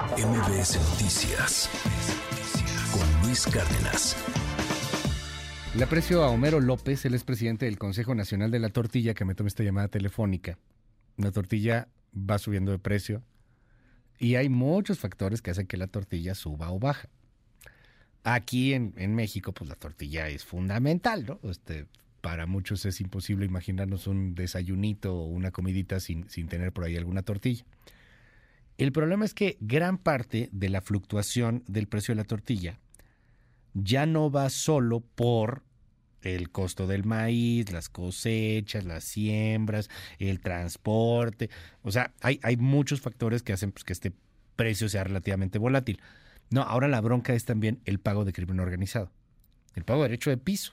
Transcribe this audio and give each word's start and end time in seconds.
MBS 0.00 0.80
Noticias 0.90 1.68
con 2.90 3.22
Luis 3.22 3.46
Cárdenas. 3.46 4.16
Le 5.76 5.84
aprecio 5.84 6.24
a 6.24 6.30
Homero 6.30 6.58
López, 6.58 7.04
él 7.04 7.12
es 7.12 7.22
presidente 7.22 7.66
del 7.66 7.76
Consejo 7.76 8.14
Nacional 8.14 8.50
de 8.50 8.60
la 8.60 8.70
Tortilla, 8.70 9.12
que 9.12 9.26
me 9.26 9.34
tome 9.34 9.48
esta 9.48 9.62
llamada 9.62 9.88
telefónica. 9.88 10.58
La 11.18 11.30
tortilla 11.32 11.88
va 12.14 12.38
subiendo 12.38 12.72
de 12.72 12.78
precio 12.78 13.22
y 14.18 14.36
hay 14.36 14.48
muchos 14.48 14.98
factores 14.98 15.42
que 15.42 15.50
hacen 15.50 15.66
que 15.66 15.76
la 15.76 15.86
tortilla 15.86 16.34
suba 16.34 16.70
o 16.70 16.78
baja. 16.78 17.10
Aquí 18.24 18.72
en, 18.72 18.94
en 18.96 19.14
México, 19.14 19.52
pues 19.52 19.68
la 19.68 19.76
tortilla 19.76 20.28
es 20.28 20.46
fundamental, 20.46 21.26
¿no? 21.26 21.50
Este, 21.50 21.86
para 22.22 22.46
muchos 22.46 22.86
es 22.86 23.02
imposible 23.02 23.44
imaginarnos 23.44 24.06
un 24.06 24.34
desayunito 24.34 25.14
o 25.14 25.26
una 25.26 25.50
comidita 25.50 26.00
sin, 26.00 26.26
sin 26.30 26.48
tener 26.48 26.72
por 26.72 26.84
ahí 26.84 26.96
alguna 26.96 27.20
tortilla. 27.20 27.66
El 28.80 28.92
problema 28.92 29.26
es 29.26 29.34
que 29.34 29.58
gran 29.60 29.98
parte 29.98 30.48
de 30.52 30.70
la 30.70 30.80
fluctuación 30.80 31.62
del 31.66 31.86
precio 31.86 32.14
de 32.14 32.16
la 32.22 32.26
tortilla 32.26 32.80
ya 33.74 34.06
no 34.06 34.30
va 34.30 34.48
solo 34.48 35.00
por 35.00 35.64
el 36.22 36.50
costo 36.50 36.86
del 36.86 37.04
maíz, 37.04 37.70
las 37.72 37.90
cosechas, 37.90 38.86
las 38.86 39.04
siembras, 39.04 39.90
el 40.18 40.40
transporte. 40.40 41.50
O 41.82 41.92
sea, 41.92 42.14
hay, 42.22 42.56
muchos 42.56 43.02
factores 43.02 43.42
que 43.42 43.52
hacen 43.52 43.70
pues, 43.70 43.84
que 43.84 43.92
este 43.92 44.14
precio 44.56 44.88
sea 44.88 45.04
relativamente 45.04 45.58
volátil. 45.58 46.00
No, 46.48 46.62
ahora 46.62 46.88
la 46.88 47.02
bronca 47.02 47.34
es 47.34 47.44
también 47.44 47.82
el 47.84 48.00
pago 48.00 48.24
de 48.24 48.32
crimen 48.32 48.60
organizado, 48.60 49.12
el 49.74 49.84
pago 49.84 50.04
de 50.04 50.08
derecho 50.08 50.30
de 50.30 50.38
piso, 50.38 50.72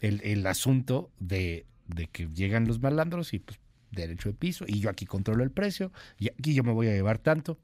el, 0.00 0.22
el 0.24 0.46
asunto 0.46 1.10
de, 1.18 1.66
de, 1.88 2.06
que 2.06 2.28
llegan 2.28 2.66
los 2.66 2.80
malandros 2.80 3.34
y 3.34 3.38
pues 3.38 3.60
derecho 4.02 4.28
de 4.28 4.34
piso 4.34 4.64
y 4.66 4.80
yo 4.80 4.90
aquí 4.90 5.06
controlo 5.06 5.42
el 5.42 5.50
precio 5.50 5.92
y 6.18 6.28
aquí 6.28 6.54
yo 6.54 6.62
me 6.62 6.72
voy 6.72 6.88
a 6.88 6.92
llevar 6.92 7.18
tanto. 7.18 7.58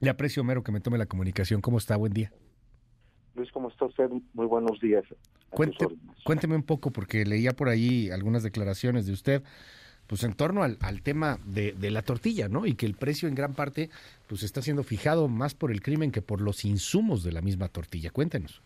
Le 0.00 0.10
aprecio, 0.10 0.42
Homero, 0.42 0.62
que 0.62 0.72
me 0.72 0.80
tome 0.80 0.98
la 0.98 1.06
comunicación. 1.06 1.60
¿Cómo 1.60 1.78
está? 1.78 1.96
Buen 1.96 2.12
día. 2.12 2.30
Luis, 3.34 3.50
¿cómo 3.52 3.68
está 3.68 3.86
usted? 3.86 4.10
Muy 4.34 4.46
buenos 4.46 4.80
días. 4.80 5.04
Cuente, 5.50 5.86
cuénteme 6.24 6.56
un 6.56 6.62
poco, 6.62 6.90
porque 6.90 7.24
leía 7.24 7.52
por 7.52 7.68
ahí 7.68 8.10
algunas 8.10 8.42
declaraciones 8.42 9.06
de 9.06 9.12
usted, 9.12 9.42
pues 10.06 10.24
en 10.24 10.34
torno 10.34 10.62
al, 10.62 10.76
al 10.80 11.02
tema 11.02 11.38
de, 11.44 11.72
de, 11.72 11.90
la 11.90 12.02
tortilla, 12.02 12.48
¿no? 12.48 12.66
Y 12.66 12.74
que 12.74 12.86
el 12.86 12.94
precio 12.94 13.28
en 13.28 13.34
gran 13.34 13.54
parte, 13.54 13.90
pues 14.26 14.42
está 14.42 14.62
siendo 14.62 14.82
fijado 14.82 15.28
más 15.28 15.54
por 15.54 15.70
el 15.70 15.82
crimen 15.82 16.12
que 16.12 16.22
por 16.22 16.40
los 16.40 16.64
insumos 16.64 17.22
de 17.22 17.32
la 17.32 17.42
misma 17.42 17.68
tortilla. 17.68 18.10
Cuéntenos. 18.10 18.62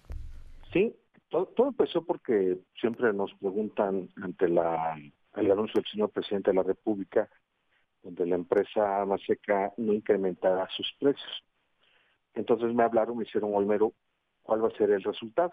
Sí, 0.73 0.95
todo, 1.29 1.47
todo 1.47 1.69
empezó 1.69 2.05
porque 2.05 2.59
siempre 2.81 3.13
nos 3.13 3.33
preguntan 3.35 4.09
ante 4.23 4.49
la, 4.49 4.97
el 5.37 5.51
anuncio 5.51 5.81
del 5.81 5.91
señor 5.91 6.11
presidente 6.11 6.51
de 6.51 6.57
la 6.57 6.63
República, 6.63 7.29
donde 8.03 8.27
la 8.27 8.37
empresa 8.37 9.05
Maseca 9.05 9.73
no 9.77 9.93
incrementará 9.93 10.69
sus 10.77 10.93
precios. 10.99 11.45
Entonces 12.35 12.73
me 12.75 12.83
hablaron, 12.83 13.19
me 13.19 13.25
hicieron 13.25 13.55
Olmero, 13.55 13.93
cuál 14.43 14.65
va 14.65 14.69
a 14.69 14.77
ser 14.77 14.91
el 14.91 15.03
resultado. 15.03 15.53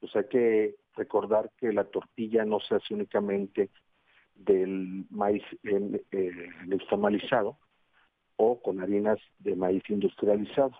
Pues 0.00 0.14
hay 0.14 0.28
que 0.28 0.76
recordar 0.94 1.50
que 1.56 1.72
la 1.72 1.84
tortilla 1.84 2.44
no 2.44 2.60
se 2.60 2.76
hace 2.76 2.94
únicamente 2.94 3.70
del 4.34 5.06
maíz 5.10 5.42
eh, 5.64 6.50
nixtamalizado 6.66 7.58
o 8.36 8.60
con 8.62 8.80
harinas 8.80 9.18
de 9.38 9.56
maíz 9.56 9.82
industrializado. 9.88 10.72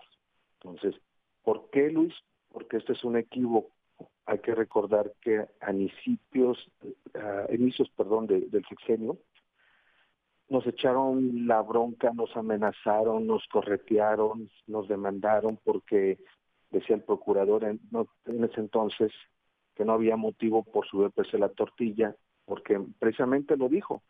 Entonces, 0.53 0.95
¿por 1.43 1.69
qué, 1.69 1.89
Luis? 1.89 2.13
Porque 2.49 2.77
este 2.77 2.93
es 2.93 3.03
un 3.03 3.17
equívoco. 3.17 3.71
Hay 4.29 4.39
que 4.39 4.53
recordar 4.53 5.11
que 5.21 5.47
a 5.59 5.71
inicios, 5.71 6.71
inicios 7.49 7.89
perdón, 7.97 8.27
de, 8.27 8.41
del 8.41 8.63
sexenio, 8.67 9.17
nos 10.49 10.67
echaron 10.67 11.47
la 11.47 11.63
bronca, 11.63 12.11
nos 12.13 12.37
amenazaron, 12.37 13.25
nos 13.25 13.47
corretearon, 13.47 14.47
nos 14.67 14.87
demandaron 14.87 15.57
porque 15.63 16.19
decía 16.69 16.95
el 16.95 17.03
procurador 17.03 17.63
en, 17.63 17.79
ese 18.43 18.59
entonces 18.59 19.11
que 19.73 19.83
no 19.83 19.93
había 19.93 20.15
motivo 20.15 20.63
por 20.63 20.85
subir 20.85 21.09
precio 21.09 21.39
la 21.39 21.49
tortilla, 21.49 22.15
porque 22.45 22.79
precisamente 22.99 23.57
lo 23.57 23.67
dijo, 23.67 24.03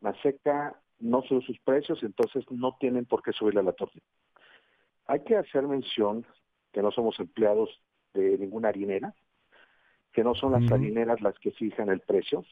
Maseca 0.00 0.80
no 1.00 1.20
sube 1.20 1.42
sus 1.42 1.58
precios, 1.60 2.02
entonces 2.02 2.50
no 2.50 2.78
tienen 2.80 3.04
por 3.04 3.22
qué 3.22 3.32
subirle 3.32 3.62
la 3.62 3.72
tortilla. 3.72 4.06
Hay 5.06 5.20
que 5.20 5.36
hacer 5.36 5.66
mención 5.68 6.24
que 6.72 6.80
no 6.80 6.90
somos 6.92 7.20
empleados 7.20 7.68
de 8.14 8.38
ninguna 8.38 8.68
harinera, 8.68 9.14
que 10.16 10.24
no 10.24 10.34
son 10.34 10.52
las 10.52 10.62
uh 10.62 10.68
-huh. 10.68 10.74
harineras 10.76 11.20
las 11.20 11.38
que 11.38 11.50
fijan 11.50 11.90
el 11.90 12.00
precio, 12.00 12.42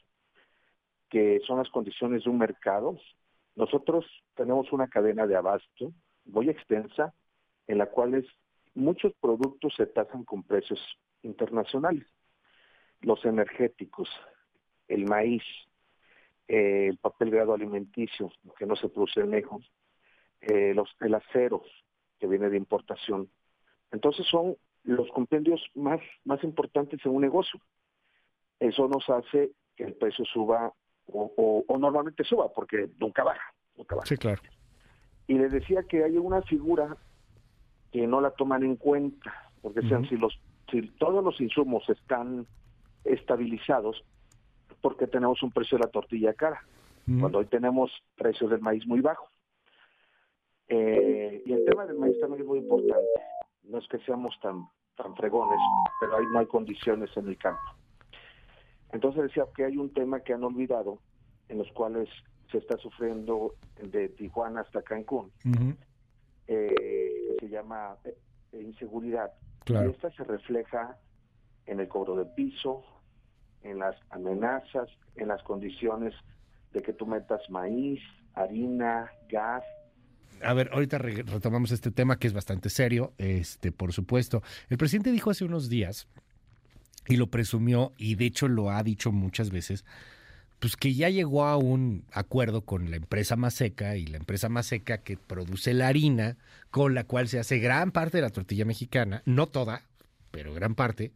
que 1.09 1.39
son 1.47 1.57
las 1.57 1.69
condiciones 1.71 2.23
de 2.23 2.29
un 2.29 2.37
mercado. 2.37 2.95
Nosotros 3.55 4.05
tenemos 4.35 4.71
una 4.71 4.87
cadena 4.87 5.25
de 5.25 5.35
abasto 5.35 5.91
muy 6.25 6.47
extensa 6.47 7.11
en 7.65 7.79
la 7.79 7.87
cual 7.87 8.13
es 8.13 8.27
muchos 8.75 9.13
productos 9.19 9.73
se 9.75 9.87
tasan 9.87 10.25
con 10.25 10.43
precios 10.43 10.79
internacionales. 11.23 12.05
Los 13.01 13.25
energéticos, 13.25 14.09
el 14.87 15.05
maíz, 15.05 15.43
eh, 16.47 16.89
el 16.91 16.97
papel 16.99 17.31
grado 17.31 17.55
alimenticio, 17.55 18.31
que 18.59 18.67
no 18.67 18.75
se 18.75 18.89
produce 18.89 19.21
en 19.21 19.29
México, 19.31 19.59
eh, 20.41 20.75
los, 20.75 20.95
el 20.99 21.15
acero, 21.15 21.63
que 22.19 22.27
viene 22.27 22.47
de 22.51 22.57
importación. 22.57 23.27
Entonces 23.91 24.27
son 24.27 24.55
los 24.85 25.09
compendios 25.09 25.61
más, 25.75 25.99
más 26.23 26.43
importantes 26.43 26.99
en 27.05 27.11
un 27.11 27.21
negocio. 27.21 27.59
Eso 28.59 28.87
nos 28.87 29.09
hace 29.09 29.51
que 29.75 29.83
el 29.83 29.93
precio 29.95 30.23
suba 30.25 30.73
o, 31.07 31.31
o, 31.35 31.65
o 31.67 31.77
normalmente 31.77 32.23
suba, 32.23 32.51
porque 32.53 32.89
nunca 32.99 33.23
baja, 33.23 33.53
nunca 33.75 33.95
baja. 33.95 34.07
Sí, 34.07 34.17
claro. 34.17 34.41
Y 35.27 35.37
les 35.37 35.51
decía 35.51 35.83
que 35.83 36.03
hay 36.03 36.17
una 36.17 36.41
figura 36.43 36.97
que 37.91 38.07
no 38.07 38.21
la 38.21 38.31
toman 38.31 38.63
en 38.63 38.75
cuenta, 38.75 39.51
porque 39.61 39.79
uh 39.79 39.83
-huh. 39.83 39.89
sean 39.89 40.09
si 40.09 40.17
los 40.17 40.39
si 40.71 40.81
todos 40.97 41.23
los 41.23 41.39
insumos 41.41 41.87
están 41.89 42.47
estabilizados, 43.03 44.03
porque 44.81 45.07
tenemos 45.07 45.41
un 45.43 45.51
precio 45.51 45.77
de 45.77 45.85
la 45.85 45.91
tortilla 45.91 46.33
cara, 46.33 46.61
uh 47.07 47.11
-huh. 47.11 47.19
cuando 47.19 47.39
hoy 47.39 47.45
tenemos 47.45 47.91
precios 48.15 48.49
del 48.49 48.61
maíz 48.61 48.85
muy 48.87 49.01
bajos. 49.01 49.29
Eh, 50.67 51.43
y 51.45 51.53
el 51.53 51.65
tema 51.65 51.85
del 51.85 51.97
maíz 51.97 52.19
también 52.19 52.41
es 52.41 52.47
muy 52.47 52.59
importante. 52.59 53.21
No 53.63 53.77
es 53.77 53.87
que 53.87 53.99
seamos 53.99 54.39
tan 54.41 54.67
tan 54.95 55.15
fregones, 55.15 55.59
pero 55.99 56.17
ahí 56.17 56.25
no 56.31 56.39
hay 56.39 56.45
condiciones 56.47 57.09
en 57.17 57.27
el 57.27 57.37
campo. 57.37 57.61
Entonces 58.91 59.23
decía 59.23 59.45
que 59.55 59.65
hay 59.65 59.77
un 59.77 59.93
tema 59.93 60.21
que 60.21 60.33
han 60.33 60.43
olvidado, 60.43 60.99
en 61.49 61.57
los 61.57 61.71
cuales 61.73 62.09
se 62.51 62.59
está 62.59 62.77
sufriendo 62.77 63.55
de 63.81 64.09
Tijuana 64.09 64.61
hasta 64.61 64.81
Cancún. 64.81 65.31
Uh 65.43 65.49
-huh. 65.49 65.77
eh, 66.47 67.35
se 67.39 67.49
llama 67.49 67.97
eh, 68.03 68.61
inseguridad. 68.61 69.31
Claro. 69.65 69.89
Y 69.89 69.91
esta 69.91 70.11
se 70.11 70.23
refleja 70.23 70.97
en 71.65 71.79
el 71.79 71.87
cobro 71.87 72.15
de 72.15 72.25
piso, 72.25 72.83
en 73.63 73.79
las 73.79 73.95
amenazas, 74.11 74.89
en 75.15 75.27
las 75.27 75.41
condiciones 75.43 76.13
de 76.71 76.81
que 76.81 76.93
tú 76.93 77.05
metas 77.05 77.41
maíz, 77.49 78.01
harina, 78.33 79.09
gas. 79.29 79.63
A 80.43 80.53
ver, 80.53 80.69
ahorita 80.73 80.97
re 80.97 81.23
retomamos 81.23 81.71
este 81.71 81.91
tema 81.91 82.19
que 82.19 82.27
es 82.27 82.33
bastante 82.33 82.69
serio, 82.69 83.13
este, 83.17 83.71
por 83.71 83.93
supuesto. 83.93 84.43
El 84.69 84.77
presidente 84.77 85.11
dijo 85.11 85.31
hace 85.31 85.45
unos 85.45 85.69
días, 85.69 86.07
y 87.07 87.17
lo 87.17 87.27
presumió, 87.27 87.93
y 87.97 88.15
de 88.15 88.25
hecho 88.25 88.47
lo 88.47 88.71
ha 88.71 88.83
dicho 88.83 89.11
muchas 89.11 89.49
veces, 89.49 89.85
pues 90.59 90.75
que 90.75 90.93
ya 90.93 91.09
llegó 91.09 91.45
a 91.45 91.57
un 91.57 92.05
acuerdo 92.11 92.61
con 92.61 92.89
la 92.89 92.95
empresa 92.95 93.35
Maseca 93.35 93.97
y 93.97 94.07
la 94.07 94.17
empresa 94.17 94.49
Maseca 94.49 94.99
que 94.99 95.17
produce 95.17 95.73
la 95.73 95.87
harina 95.87 96.37
con 96.71 96.95
la 96.95 97.03
cual 97.03 97.27
se 97.27 97.39
hace 97.39 97.59
gran 97.59 97.91
parte 97.91 98.17
de 98.17 98.21
la 98.21 98.29
tortilla 98.29 98.65
mexicana, 98.65 99.21
no 99.25 99.47
toda, 99.47 99.83
pero 100.31 100.53
gran 100.53 100.75
parte, 100.75 101.11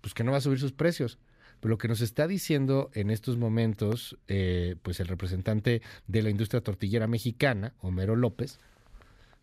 pues 0.00 0.14
que 0.14 0.24
no 0.24 0.32
va 0.32 0.38
a 0.38 0.42
subir 0.42 0.58
sus 0.58 0.72
precios. 0.72 1.18
Pero 1.62 1.70
lo 1.70 1.78
que 1.78 1.86
nos 1.86 2.00
está 2.00 2.26
diciendo 2.26 2.90
en 2.92 3.08
estos 3.08 3.36
momentos, 3.36 4.18
eh, 4.26 4.74
pues 4.82 4.98
el 4.98 5.06
representante 5.06 5.80
de 6.08 6.22
la 6.22 6.28
industria 6.28 6.60
tortillera 6.60 7.06
mexicana, 7.06 7.72
Homero 7.78 8.16
López, 8.16 8.58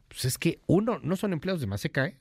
pues 0.09 0.25
es 0.25 0.37
que 0.37 0.59
uno, 0.67 0.99
no 1.01 1.15
son 1.15 1.31
empleados 1.31 1.61
de 1.61 1.67
Maseca, 1.67 2.07
¿eh? 2.07 2.17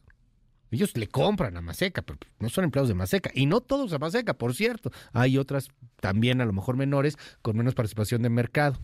Ellos 0.71 0.97
le 0.97 1.09
compran 1.09 1.57
a 1.57 1.63
Maseca, 1.63 2.03
pero 2.03 2.17
no 2.39 2.49
son 2.49 2.63
empleados 2.63 2.89
de 2.89 2.95
Maseca. 2.95 3.33
Y 3.35 3.47
no 3.47 3.61
todos 3.61 3.93
a 3.93 3.99
Maseca, 3.99 4.35
por 4.35 4.55
cierto. 4.55 4.93
Hay 5.13 5.37
otras 5.37 5.67
también, 5.99 6.41
a 6.41 6.45
lo 6.45 6.53
mejor 6.53 6.77
menores, 6.77 7.17
con 7.43 7.57
menos 7.57 7.75
participación 7.75 8.23
de 8.23 8.29
mercado. 8.29 8.79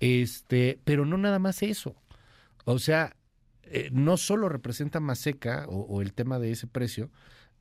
Este, 0.00 0.80
pero 0.84 1.04
no 1.04 1.18
nada 1.18 1.38
más 1.38 1.62
eso. 1.62 1.96
O 2.64 2.78
sea, 2.78 3.14
eh, 3.64 3.90
no 3.92 4.16
solo 4.16 4.48
representa 4.48 5.00
Maseca 5.00 5.66
o, 5.68 6.00
el 6.00 6.14
tema 6.14 6.38
de 6.38 6.50
ese 6.50 6.66
precio, 6.66 7.10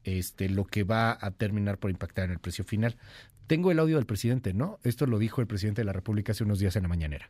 este, 0.05 0.49
lo 0.49 0.65
que 0.65 0.83
va 0.83 1.17
a 1.19 1.31
terminar 1.31 1.77
por 1.77 1.91
impactar 1.91 2.25
en 2.25 2.31
el 2.31 2.39
precio 2.39 2.63
final. 2.63 2.95
Tengo 3.47 3.71
el 3.71 3.79
audio 3.79 3.97
del 3.97 4.05
presidente, 4.05 4.53
¿no? 4.53 4.79
Esto 4.83 5.05
lo 5.05 5.19
dijo 5.19 5.41
el 5.41 5.47
presidente 5.47 5.81
de 5.81 5.85
la 5.85 5.93
República 5.93 6.31
hace 6.31 6.43
unos 6.43 6.59
días 6.59 6.75
en 6.75 6.83
la 6.83 6.89
mañanera. 6.89 7.29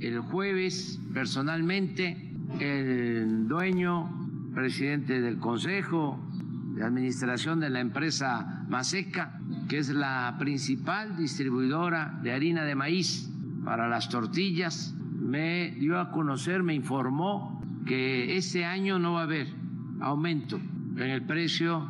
El 0.00 0.20
jueves, 0.20 1.00
personalmente, 1.12 2.32
el 2.60 3.48
dueño 3.48 4.08
presidente 4.54 5.20
del 5.20 5.38
Consejo 5.38 6.18
de 6.74 6.84
Administración 6.84 7.60
de 7.60 7.70
la 7.70 7.80
empresa 7.80 8.64
Maseca, 8.68 9.40
que 9.68 9.78
es 9.78 9.88
la 9.90 10.36
principal 10.38 11.16
distribuidora 11.16 12.18
de 12.22 12.32
harina 12.32 12.64
de 12.64 12.74
maíz 12.74 13.30
para 13.64 13.88
las 13.88 14.08
tortillas. 14.08 14.94
me 15.20 15.72
dio 15.78 16.00
a 16.00 16.10
conocer, 16.10 16.62
me 16.62 16.74
informó 16.74 17.62
que 17.86 18.36
este 18.36 18.64
año 18.64 18.98
no 18.98 19.12
va 19.14 19.20
a 19.20 19.24
haber 19.24 19.48
aumento 20.00 20.60
en 20.96 21.10
el 21.10 21.26
precio 21.26 21.88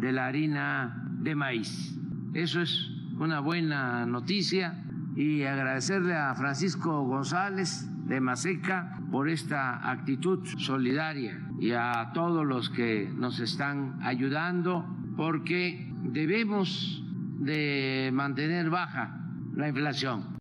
de 0.00 0.12
la 0.12 0.26
harina 0.26 1.02
de 1.20 1.34
maíz. 1.34 1.96
Eso 2.34 2.60
es 2.60 2.90
una 3.18 3.40
buena 3.40 4.06
noticia 4.06 4.84
y 5.16 5.42
agradecerle 5.42 6.14
a 6.14 6.34
Francisco 6.34 7.02
González 7.04 7.88
de 8.06 8.20
Maseca 8.20 9.00
por 9.10 9.28
esta 9.28 9.90
actitud 9.90 10.46
solidaria 10.58 11.40
y 11.58 11.72
a 11.72 12.10
todos 12.12 12.46
los 12.46 12.68
que 12.70 13.10
nos 13.16 13.40
están 13.40 13.98
ayudando 14.02 14.86
porque 15.16 15.90
debemos 16.02 17.02
de 17.38 18.10
mantener 18.12 18.70
baja 18.70 19.18
la 19.54 19.68
inflación. 19.68 20.36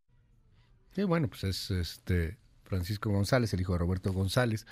Sí, 0.91 1.03
bueno, 1.03 1.27
pues 1.27 1.43
es 1.45 1.71
este 1.71 2.37
Francisco 2.63 3.09
González, 3.09 3.53
el 3.53 3.61
hijo 3.61 3.73
de 3.73 3.79
Roberto 3.79 4.11
González, 4.11 4.65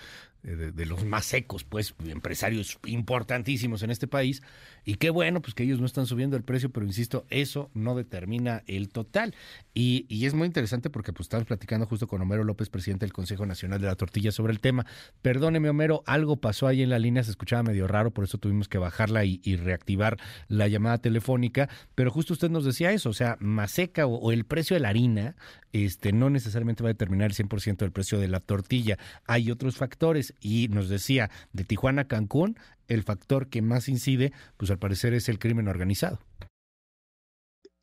de, 0.43 0.85
los 0.85 1.05
más 1.05 1.25
secos, 1.25 1.63
pues, 1.63 1.95
empresarios 2.05 2.77
importantísimos 2.85 3.81
en 3.81 3.91
este 3.91 4.07
país. 4.07 4.41
Y 4.85 4.95
qué 4.95 5.09
bueno, 5.09 5.41
pues 5.41 5.53
que 5.53 5.63
ellos 5.63 5.79
no 5.79 5.85
están 5.85 6.05
subiendo 6.05 6.35
el 6.35 6.43
precio, 6.43 6.69
pero 6.69 6.85
insisto, 6.85 7.25
eso 7.29 7.71
no 7.73 7.95
determina 7.95 8.63
el 8.67 8.89
total. 8.89 9.33
Y, 9.73 10.05
es 10.25 10.33
muy 10.33 10.45
interesante 10.45 10.89
porque 10.89 11.11
pues 11.11 11.25
estamos 11.25 11.45
platicando 11.45 11.85
justo 11.85 12.07
con 12.07 12.21
Homero 12.21 12.43
López, 12.43 12.69
presidente 12.69 13.05
del 13.05 13.13
Consejo 13.13 13.45
Nacional 13.45 13.81
de 13.81 13.87
la 13.87 13.95
Tortilla, 13.95 14.31
sobre 14.31 14.53
el 14.53 14.59
tema. 14.59 14.85
Perdóneme, 15.21 15.69
Homero, 15.69 16.03
algo 16.05 16.37
pasó 16.37 16.67
ahí 16.67 16.81
en 16.81 16.89
la 16.89 16.99
línea, 16.99 17.23
se 17.23 17.31
escuchaba 17.31 17.63
medio 17.63 17.87
raro, 17.87 18.11
por 18.11 18.25
eso 18.25 18.37
tuvimos 18.37 18.67
que 18.67 18.77
bajarla 18.77 19.25
y, 19.25 19.39
reactivar 19.53 20.17
la 20.47 20.67
llamada 20.67 20.97
telefónica. 20.97 21.69
Pero 21.95 22.11
justo 22.11 22.33
usted 22.33 22.49
nos 22.49 22.65
decía 22.65 22.91
eso, 22.91 23.09
o 23.09 23.13
sea, 23.13 23.37
Maseca 23.39 24.05
o, 24.07 24.15
o 24.15 24.31
el 24.31 24.45
precio 24.45 24.75
de 24.75 24.81
la 24.81 24.89
harina 24.89 25.35
este, 25.73 26.13
no 26.13 26.29
necesariamente 26.29 26.83
va 26.83 26.89
a 26.89 26.93
determinar 26.93 27.31
el 27.31 27.35
100% 27.35 27.77
del 27.77 27.91
precio 27.91 28.19
de 28.19 28.27
la 28.27 28.39
tortilla. 28.39 28.97
Hay 29.25 29.49
otros 29.51 29.75
factores 29.75 30.32
y 30.39 30.67
nos 30.69 30.89
decía 30.89 31.29
de 31.51 31.63
Tijuana 31.63 32.03
a 32.03 32.07
Cancún, 32.07 32.57
el 32.87 33.03
factor 33.03 33.49
que 33.49 33.61
más 33.61 33.89
incide, 33.89 34.33
pues 34.57 34.71
al 34.71 34.79
parecer 34.79 35.13
es 35.13 35.29
el 35.29 35.39
crimen 35.39 35.67
organizado. 35.67 36.19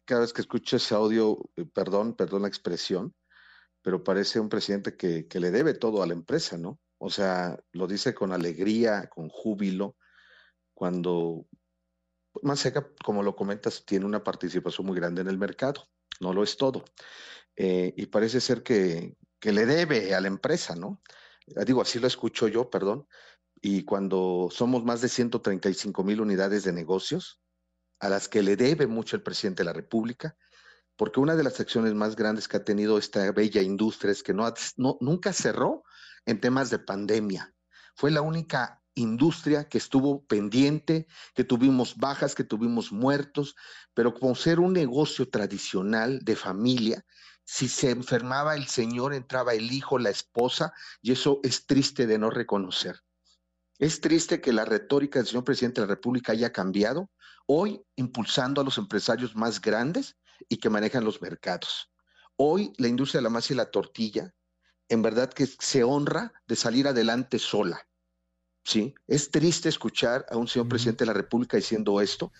Cada 0.05 0.23
vez 0.23 0.33
que 0.33 0.41
escucho 0.41 0.77
ese 0.77 0.95
audio, 0.95 1.39
eh, 1.57 1.65
perdón, 1.65 2.15
perdón 2.15 2.43
la 2.43 2.49
expresión, 2.49 3.15
pero 3.83 4.05
parece 4.05 4.41
un 4.41 4.49
presidente 4.49 4.97
que, 4.97 5.27
le 5.33 5.51
debe 5.51 5.75
todo 5.75 6.03
a 6.03 6.07
la 6.07 6.13
empresa, 6.13 6.59
¿no? 6.59 6.79
O 6.99 7.11
sea, 7.11 7.59
lo 7.73 7.87
dice 7.87 8.15
con 8.15 8.33
alegría, 8.33 9.09
con 9.09 9.29
júbilo, 9.29 9.97
cuando 10.75 11.47
Maseca, 12.43 12.87
como 13.05 13.23
lo 13.23 13.35
comentas, 13.35 13.85
tiene 13.87 14.05
una 14.05 14.23
participación 14.23 14.87
muy 14.87 14.97
grande 14.97 15.23
en 15.23 15.29
el 15.29 15.39
mercado, 15.39 15.89
no 16.21 16.33
lo 16.33 16.43
es 16.43 16.57
todo. 16.57 16.85
Eh, 17.57 17.93
y 17.97 18.07
parece 18.07 18.41
ser 18.41 18.63
que, 18.63 19.17
le 19.43 19.67
debe 19.67 20.15
a 20.15 20.21
la 20.21 20.29
empresa, 20.29 20.75
¿no? 20.77 21.03
Ah, 21.57 21.65
digo, 21.65 21.83
así 21.83 21.99
lo 21.99 22.07
escucho 22.07 22.49
yo, 22.49 22.71
perdón, 22.71 23.07
y 23.61 23.85
cuando 23.85 24.49
somos 24.51 24.85
más 24.85 25.01
de 25.01 25.09
135 25.09 26.03
mil 26.05 26.21
unidades 26.21 26.65
de 26.65 26.73
negocios, 26.73 27.41
a 28.01 28.09
las 28.09 28.29
que 28.29 28.43
le 28.43 28.57
debe 28.57 28.87
mucho 28.87 29.17
el 29.17 29.23
presidente 29.23 29.63
de 29.63 29.67
la 29.67 29.73
República, 29.73 30.37
porque 30.97 31.21
una 31.21 31.37
de 31.37 31.45
las 31.45 31.61
acciones 31.61 31.95
más 31.95 32.17
grandes 32.17 32.49
que 32.49 32.57
ha 32.57 32.65
tenido 32.65 32.99
esta 32.99 33.31
bella 33.33 33.63
industria 33.63 34.13
es 34.13 34.23
que 34.23 34.35
no, 34.35 34.53
nunca 35.01 35.33
cerró 35.33 35.85
en 36.27 36.41
temas 36.41 36.71
de 36.71 36.79
pandemia. 36.79 37.55
Fue 37.95 38.11
la 38.11 38.23
única 38.23 38.83
industria 38.95 39.69
que 39.69 39.79
estuvo 39.79 40.25
pendiente, 40.27 41.07
que 41.35 41.45
tuvimos 41.45 41.97
bajas, 41.97 42.35
que 42.35 42.45
tuvimos 42.45 42.93
muertos, 42.93 43.55
pero 43.95 44.15
como 44.15 44.35
ser 44.35 44.61
un 44.61 44.73
negocio 44.73 45.29
tradicional 45.29 46.21
de 46.21 46.37
familia, 46.37 47.05
si 47.45 47.69
se 47.69 47.91
enfermaba 47.91 48.55
el 48.55 48.67
señor, 48.67 49.15
entraba 49.15 49.55
el 49.55 49.73
hijo, 49.73 49.99
la 49.99 50.11
esposa, 50.11 50.73
y 51.03 51.13
eso 51.13 51.41
es 51.43 51.67
triste 51.67 52.07
de 52.07 52.19
no 52.19 52.31
reconocer. 52.31 53.01
Es 53.79 54.01
triste 54.01 54.41
que 54.41 54.53
la 54.53 54.65
retórica 54.65 55.19
del 55.19 55.27
señor 55.27 55.45
presidente 55.45 55.81
de 55.81 55.87
la 55.87 55.95
República 55.95 56.33
haya 56.33 56.53
cambiado, 56.53 57.11
hoy 57.47 57.83
impulsando 57.97 58.61
a 58.61 58.65
los 58.65 58.79
empresarios 58.79 59.35
más 59.35 59.61
grandes 59.61 60.17
y 60.49 60.59
que 60.59 60.71
manejan 60.71 61.05
los 61.05 61.23
mercados. 61.23 61.91
Hoy 62.37 62.73
la 62.79 62.89
industria 62.89 63.19
de 63.19 63.25
la 63.25 63.31
masa 63.31 63.53
y 63.53 63.57
la 63.57 63.71
tortilla, 63.71 64.35
en 64.89 65.03
verdad 65.03 65.33
que 65.33 65.47
se 65.47 65.83
honra 65.83 66.33
de 66.47 66.57
salir 66.57 66.89
adelante 66.89 67.39
sola. 67.39 67.89
¿sí? 68.65 68.95
Es 69.07 69.31
triste 69.31 69.69
escuchar 69.69 70.27
a 70.31 70.37
un 70.37 70.49
señor 70.49 70.69
presidente 70.69 71.05
de 71.05 71.09
la 71.09 71.15
República 71.15 71.57
diciendo 71.57 72.01
esto, 72.01 72.33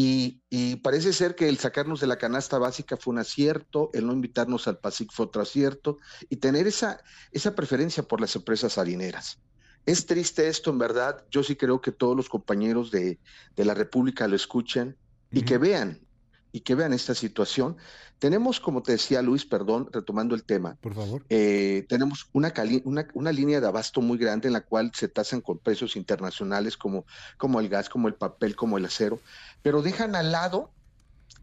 y, 0.00 0.76
parece 0.76 1.12
ser 1.12 1.34
que 1.34 1.48
el 1.48 1.58
sacarnos 1.58 2.00
de 2.00 2.06
la 2.06 2.18
canasta 2.18 2.58
básica 2.58 2.96
fue 2.96 3.12
un 3.12 3.18
acierto, 3.18 3.90
el 3.92 4.06
no 4.06 4.12
invitarnos 4.12 4.68
al 4.68 4.78
PASIC 4.78 5.10
fue 5.12 5.26
otro 5.26 5.42
acierto, 5.42 5.98
y 6.28 6.36
tener 6.36 6.68
esa, 6.68 7.00
esa 7.32 7.56
preferencia 7.56 8.04
por 8.04 8.20
las 8.20 8.36
empresas 8.36 8.78
harineras. 8.78 9.40
Es 9.86 10.06
triste 10.06 10.46
esto, 10.46 10.70
en 10.70 10.78
verdad. 10.78 11.24
Yo 11.30 11.42
sí 11.42 11.56
creo 11.56 11.80
que 11.80 11.90
todos 11.90 12.16
los 12.16 12.28
compañeros 12.28 12.92
de, 12.92 13.18
de 13.56 13.64
la 13.64 13.74
República 13.74 14.28
lo 14.28 14.36
escuchen 14.36 14.96
y 15.32 15.42
que 15.42 15.58
vean 15.58 16.06
y 16.52 16.60
que 16.60 16.74
vean 16.74 16.92
esta 16.92 17.14
situación. 17.14 17.76
Tenemos, 18.18 18.58
como 18.58 18.82
te 18.82 18.92
decía 18.92 19.22
Luis, 19.22 19.44
perdón, 19.44 19.88
retomando 19.92 20.34
el 20.34 20.44
tema. 20.44 20.76
Por 20.80 20.94
favor. 20.94 21.24
Eh, 21.28 21.86
tenemos 21.88 22.28
una, 22.32 22.52
una, 22.84 23.06
una, 23.14 23.32
línea 23.32 23.60
de 23.60 23.66
abasto 23.66 24.00
muy 24.00 24.18
grande 24.18 24.48
en 24.48 24.54
la 24.54 24.62
cual 24.62 24.90
se 24.94 25.08
tasan 25.08 25.40
con 25.40 25.58
precios 25.58 25.94
internacionales 25.96 26.76
como, 26.76 27.04
como 27.36 27.60
el 27.60 27.68
gas, 27.68 27.88
como 27.88 28.08
el 28.08 28.14
papel, 28.14 28.56
como 28.56 28.78
el 28.78 28.84
acero, 28.84 29.20
pero 29.62 29.82
dejan 29.82 30.16
al 30.16 30.32
lado 30.32 30.70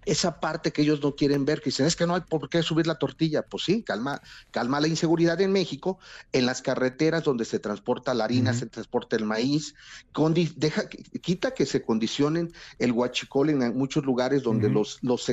esa 0.05 0.39
parte 0.39 0.71
que 0.71 0.83
ellos 0.83 1.01
no 1.01 1.15
quieren 1.15 1.45
ver, 1.45 1.59
que 1.59 1.65
dicen, 1.65 1.85
es 1.85 1.95
que 1.95 2.05
no 2.05 2.15
hay 2.15 2.21
por 2.21 2.49
qué 2.49 2.61
subir 2.63 2.87
la 2.87 2.95
tortilla. 2.95 3.43
Pues 3.43 3.63
sí, 3.63 3.83
calma, 3.83 4.21
calma 4.51 4.79
la 4.79 4.87
inseguridad 4.87 5.41
en 5.41 5.51
México, 5.51 5.99
en 6.31 6.45
las 6.45 6.61
carreteras 6.61 7.23
donde 7.23 7.45
se 7.45 7.59
transporta 7.59 8.13
la 8.13 8.25
harina, 8.25 8.53
se 8.53 8.67
transporta 8.67 9.15
el 9.15 9.25
maíz, 9.25 9.75
deja, 10.55 10.87
quita 11.21 11.53
que 11.53 11.65
se 11.65 11.81
condicionen 11.81 12.53
el 12.79 12.91
huachicol 12.91 13.49
en 13.49 13.77
muchos 13.77 14.05
lugares 14.05 14.43
donde 14.43 14.69
los, 14.69 14.99
los 15.01 15.29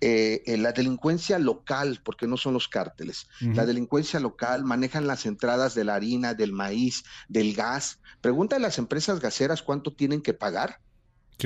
eh, 0.00 0.56
la 0.58 0.72
delincuencia 0.72 1.38
local, 1.38 2.00
porque 2.04 2.26
no 2.26 2.36
son 2.36 2.54
los 2.54 2.68
cárteles, 2.68 3.28
la 3.40 3.64
delincuencia 3.64 4.20
local 4.20 4.64
manejan 4.64 5.06
las 5.06 5.26
entradas 5.26 5.74
de 5.74 5.84
la 5.84 5.94
harina, 5.94 6.34
del 6.34 6.52
maíz, 6.52 7.04
del 7.28 7.54
gas. 7.54 8.00
Pregunta 8.20 8.56
a 8.56 8.58
las 8.58 8.78
empresas 8.78 9.20
gaseras 9.20 9.62
cuánto 9.62 9.94
tienen 9.94 10.20
que 10.20 10.34
pagar 10.34 10.80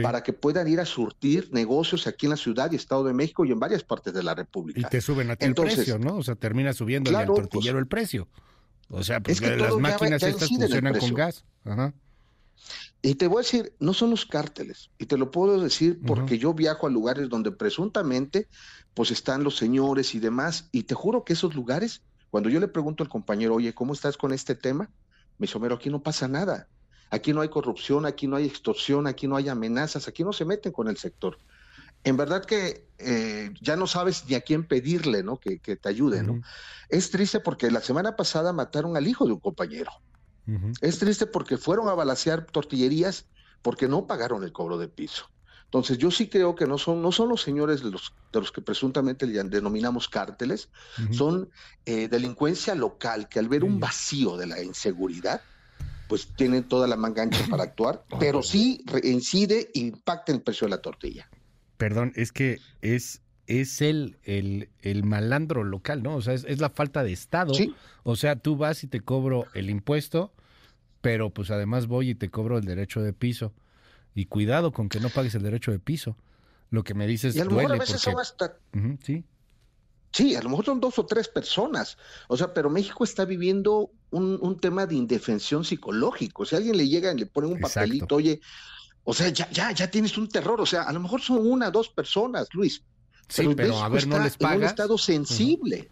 para 0.03 0.23
que 0.23 0.33
puedan 0.33 0.69
ir 0.69 0.81
a 0.81 0.87
surtir 0.87 1.49
negocios 1.53 2.07
aquí 2.07 2.27
en 2.27 2.31
la 2.31 2.37
ciudad 2.37 2.71
y 2.71 2.77
Estado 2.77 3.05
de 3.05 3.13
México 3.13 3.45
y 3.45 3.51
en 3.51 3.59
varias 3.59 3.83
partes 3.83 4.15
de 4.15 4.23
la 4.23 4.35
República. 4.35 4.81
Y 4.81 4.85
te 4.85 5.01
suben 5.01 5.31
a 5.31 5.37
ti 5.37 5.47
el 5.47 5.55
precio, 5.55 5.99
¿no? 5.99 6.17
O 6.17 6.23
sea, 6.23 6.37
termina 6.37 6.73
subiendo 6.73 7.17
al 7.17 7.27
tortillero 7.27 7.75
pues 7.75 7.83
el 7.83 7.87
precio. 7.87 8.29
O 8.89 9.03
sea, 9.03 9.21
porque 9.21 9.57
las 9.57 9.77
máquinas 9.77 10.23
estas 10.23 10.49
funcionan 10.49 10.99
con 10.99 11.15
gas. 11.15 11.45
Y 13.03 13.15
te 13.15 13.27
voy 13.27 13.39
a 13.39 13.43
decir, 13.43 13.73
no 13.81 13.95
son 13.95 14.11
los 14.11 14.27
cárteles, 14.27 14.91
y 14.99 15.07
te 15.07 15.17
lo 15.17 15.31
puedo 15.31 15.61
decir 15.61 15.99
porque 16.07 16.39
yo 16.39 16.53
viajo 16.53 16.87
a 16.87 16.91
lugares 16.91 17.31
donde 17.31 17.51
presuntamente 17.51 18.49
pues 18.93 19.11
están 19.11 19.45
los 19.45 19.57
señores 19.57 20.15
y 20.15 20.19
demás, 20.19 20.69
y 20.73 20.83
te 20.83 20.95
juro 20.95 21.25
que 21.25 21.33
esos 21.33 21.55
lugares, 21.55 22.03
cuando 22.31 22.51
yo 22.51 22.61
le 22.61 22.69
pregunto 22.69 23.03
al 23.03 23.09
compañero, 23.09 23.55
oye, 23.55 23.73
¿cómo 23.73 23.95
estás 23.95 24.17
con 24.17 24.33
este 24.33 24.55
tema? 24.55 24.91
Me 25.39 25.47
dice, 25.47 25.59
aquí 25.73 25.89
no 25.89 26.03
pasa 26.03 26.29
nada. 26.29 26.69
Aquí 27.11 27.33
no 27.33 27.41
hay 27.41 27.49
corrupción, 27.49 28.07
aquí 28.07 28.27
no 28.27 28.37
hay 28.37 28.47
extorsión, 28.47 29.07
aquí 29.07 29.27
no 29.27 29.37
hay 29.37 29.49
amenazas, 29.49 30.07
aquí 30.09 30.23
no 30.23 30.33
se 30.33 30.45
meten 30.45 30.73
con 30.73 30.89
el 30.89 30.97
sector. 30.97 31.39
En 32.05 32.17
verdad 32.17 32.45
que 32.45 32.87
eh, 32.99 33.51
ya 33.61 33.77
no 33.77 33.87
sabes 33.87 34.25
ni 34.29 34.35
a 34.35 34.41
quién 34.41 34.67
pedirle, 34.67 35.23
¿no? 35.23 35.39
Que, 35.39 35.59
te 35.59 35.89
ayude, 35.89 36.23
¿no? 36.23 36.41
Es 36.89 37.11
triste 37.11 37.41
porque 37.41 37.71
la 37.71 37.81
semana 37.81 38.17
pasada 38.17 38.53
mataron 38.53 38.97
al 38.97 39.07
hijo 39.07 39.27
de 39.27 39.33
un 39.33 39.41
compañero. 39.41 39.91
Es 40.81 40.99
triste 40.99 41.27
porque 41.27 41.59
fueron 41.59 41.89
a 41.89 41.95
balasear 41.95 42.45
tortillerías 42.47 43.27
porque 43.63 43.87
no 43.87 44.07
pagaron 44.07 44.43
el 44.43 44.53
cobro 44.53 44.79
de 44.79 44.89
piso. 44.89 45.31
Entonces 45.71 45.99
yo 45.99 46.11
sí 46.11 46.29
creo 46.29 46.57
que 46.57 46.67
no 46.67 46.79
son, 46.79 47.01
no 47.01 47.13
son 47.13 47.29
los 47.29 47.43
señores 47.43 47.81
de 47.85 47.93
los, 47.93 48.13
de 48.33 48.41
los 48.41 48.51
que 48.51 48.61
presuntamente 48.61 49.25
denominamos 49.27 50.09
cárteles, 50.09 50.69
son 51.13 51.49
eh, 51.87 52.09
delincuencia 52.09 52.75
local 52.75 53.29
que 53.29 53.39
al 53.39 53.49
ver 53.49 53.63
un 53.63 53.79
vacío 53.79 54.37
de 54.37 54.49
la 54.49 54.61
inseguridad, 54.61 55.43
pues 56.11 56.27
tienen 56.35 56.65
toda 56.65 56.89
la 56.89 56.97
manga 56.97 57.23
ancha 57.23 57.47
para 57.49 57.63
actuar, 57.63 58.05
pero 58.19 58.43
sí 58.43 58.85
incide, 59.05 59.71
impacta 59.75 60.33
el 60.33 60.43
precio 60.43 60.67
de 60.67 60.71
la 60.71 60.83
tortilla. 60.83 61.31
Perdón, 61.77 62.13
es 62.17 62.33
que 62.33 62.59
es 62.83 63.23
es 63.47 63.81
el, 63.81 64.19
el, 64.23 64.71
el, 64.81 65.03
malandro 65.03 65.65
local, 65.65 66.05
¿no? 66.05 66.15
O 66.15 66.23
sea, 66.23 66.35
es, 66.35 66.61
la 66.61 66.71
falta 66.71 67.03
de 67.03 67.13
Estado. 67.13 67.53
O 68.05 68.15
sea, 68.15 68.37
tú 68.37 68.57
vas 68.57 68.85
y 68.85 68.87
te 68.87 69.01
cobro 69.01 69.47
el 69.55 69.71
impuesto, 69.71 70.33
pero 71.01 71.31
pues 71.31 71.51
además 71.51 71.89
voy 71.89 72.11
y 72.11 72.15
te 72.15 72.31
cobro 72.31 72.59
el 72.59 72.65
derecho 72.65 73.03
de 73.03 73.13
piso. 73.13 73.53
Y 74.15 74.27
cuidado 74.27 74.71
con 74.71 74.89
que 74.89 75.01
no 75.01 75.09
pagues 75.09 75.35
el 75.35 75.43
derecho 75.43 75.73
de 75.73 75.81
piso. 75.81 76.17
Lo 76.71 76.85
que 76.85 76.95
me 76.95 77.09
dices 77.09 77.35
y 77.35 77.41
a 77.41 77.45
lo 77.45 77.51
mejor 77.51 77.73
a 77.73 77.79
veces 77.79 78.01
son 78.01 78.21
hasta... 78.21 78.57
sí. 79.03 79.25
Sí, 80.13 80.37
a 80.37 80.43
lo 80.43 80.51
mejor 80.51 80.65
son 80.65 80.81
dos 80.81 80.99
o 81.01 81.07
tres 81.07 81.29
personas. 81.29 81.99
O 82.29 82.37
sea, 82.37 82.55
pero 82.55 82.71
México 82.71 83.03
está 83.03 83.25
viviendo 83.25 83.91
un, 84.11 84.59
tema 84.61 84.87
de 84.87 84.97
indefensión 84.97 85.65
psicológico. 85.65 86.45
Si 86.45 86.57
alguien 86.57 86.77
le 86.77 86.89
llega 86.89 87.13
y 87.13 87.19
le 87.19 87.27
pone 87.27 87.49
un 87.49 87.61
papelito, 87.61 88.17
oye, 88.17 88.41
o 89.05 89.15
sea, 89.15 89.29
ya, 89.29 89.49
ya, 89.51 89.73
ya 89.73 89.91
tienes 89.91 90.17
un 90.19 90.29
terror. 90.29 90.61
O 90.61 90.67
sea, 90.67 90.83
a 90.83 90.93
lo 90.93 91.01
mejor 91.01 91.21
son 91.21 91.47
una, 91.47 91.71
dos 91.71 91.89
personas, 91.89 92.49
Luis. 92.53 92.83
Sí, 93.29 93.49
pero, 93.57 93.79
a 93.83 93.89
ver, 93.89 94.07
no 94.07 94.19
les 94.19 94.37
pagas. 94.37 94.57
En 94.57 94.63
un 94.63 94.67
estado 94.67 94.99
sensible. 94.99 95.89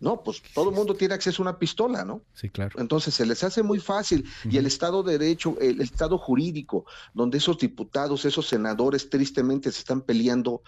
No, 0.00 0.22
pues 0.22 0.40
todo 0.54 0.70
el 0.70 0.76
mundo 0.76 0.94
tiene 0.94 1.14
acceso 1.14 1.42
a 1.42 1.44
una 1.44 1.58
pistola, 1.58 2.04
¿no? 2.04 2.22
Sí, 2.32 2.48
claro. 2.48 2.78
Entonces 2.80 3.14
se 3.14 3.26
les 3.26 3.42
hace 3.42 3.62
muy 3.62 3.80
fácil. 3.80 4.24
Y 4.48 4.56
el 4.56 4.66
Estado 4.66 5.02
de 5.02 5.18
Derecho, 5.18 5.56
el 5.60 5.80
Estado 5.80 6.18
jurídico, 6.18 6.86
donde 7.14 7.38
esos 7.38 7.58
diputados, 7.58 8.24
esos 8.24 8.46
senadores 8.46 9.10
tristemente 9.10 9.72
se 9.72 9.80
están 9.80 10.02
peleando 10.02 10.62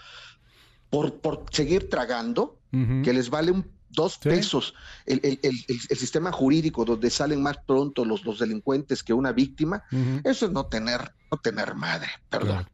por, 0.90 1.14
por 1.14 1.44
seguir 1.52 1.88
tragando, 1.88 2.58
que 2.70 3.12
les 3.12 3.30
vale 3.30 3.52
un 3.52 3.66
dos 3.90 4.18
pesos 4.18 4.74
el, 5.06 5.20
el, 5.22 5.40
el, 5.42 5.64
el, 5.68 5.96
sistema 5.96 6.32
jurídico 6.32 6.84
donde 6.84 7.10
salen 7.10 7.42
más 7.42 7.58
pronto 7.66 8.04
los, 8.04 8.24
los 8.24 8.38
delincuentes 8.38 9.02
que 9.02 9.12
una 9.12 9.32
víctima, 9.32 9.82
eso 10.24 10.46
es 10.46 10.52
no 10.52 10.66
tener, 10.66 11.12
no 11.30 11.38
tener 11.38 11.74
madre, 11.74 12.08
perdón. 12.28 12.66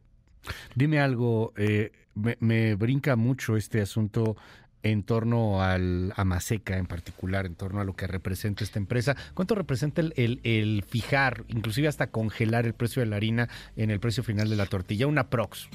Dime 0.75 0.99
algo, 0.99 1.53
eh, 1.57 1.91
me, 2.15 2.37
me, 2.39 2.75
brinca 2.75 3.15
mucho 3.15 3.57
este 3.57 3.81
asunto 3.81 4.37
en 4.83 5.03
torno 5.03 5.61
al, 5.61 6.13
a 6.15 6.23
Maseca 6.23 6.77
en 6.77 6.85
particular, 6.85 7.45
en 7.45 7.55
torno 7.55 7.81
a 7.81 7.83
lo 7.83 7.95
que 7.95 8.07
representa 8.07 8.63
esta 8.63 8.79
empresa. 8.79 9.15
¿Cuánto 9.33 9.55
representa 9.55 10.01
el, 10.01 10.13
el, 10.15 10.39
el, 10.43 10.83
fijar, 10.83 11.43
inclusive 11.47 11.87
hasta 11.87 12.07
congelar 12.07 12.65
el 12.65 12.73
precio 12.73 13.01
de 13.01 13.07
la 13.07 13.17
harina 13.17 13.49
en 13.75 13.91
el 13.91 13.99
precio 13.99 14.23
final 14.23 14.49
de 14.49 14.55
la 14.55 14.65
tortilla? 14.65 15.07
Una 15.07 15.29
prox. 15.29 15.67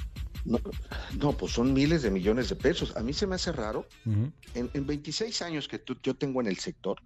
No, 0.45 0.59
no 1.21 1.33
pues 1.33 1.53
son 1.53 1.73
miles 1.73 2.03
de 2.03 2.11
millones 2.11 2.49
de 2.49 2.57
pesos. 2.57 2.97
A 2.97 3.01
mí 3.01 3.13
se 3.13 3.27
me 3.27 3.37
hace 3.37 3.53
raro. 3.53 3.87
Uh 4.05 4.11
-huh. 4.11 4.33
en, 4.55 4.71
en, 4.75 4.87
26 4.87 5.43
años 5.43 5.69
que 5.69 5.79
tú, 5.79 5.97
yo 6.03 6.15
tengo 6.15 6.41
en 6.41 6.49
el 6.49 6.59
sector, 6.59 7.01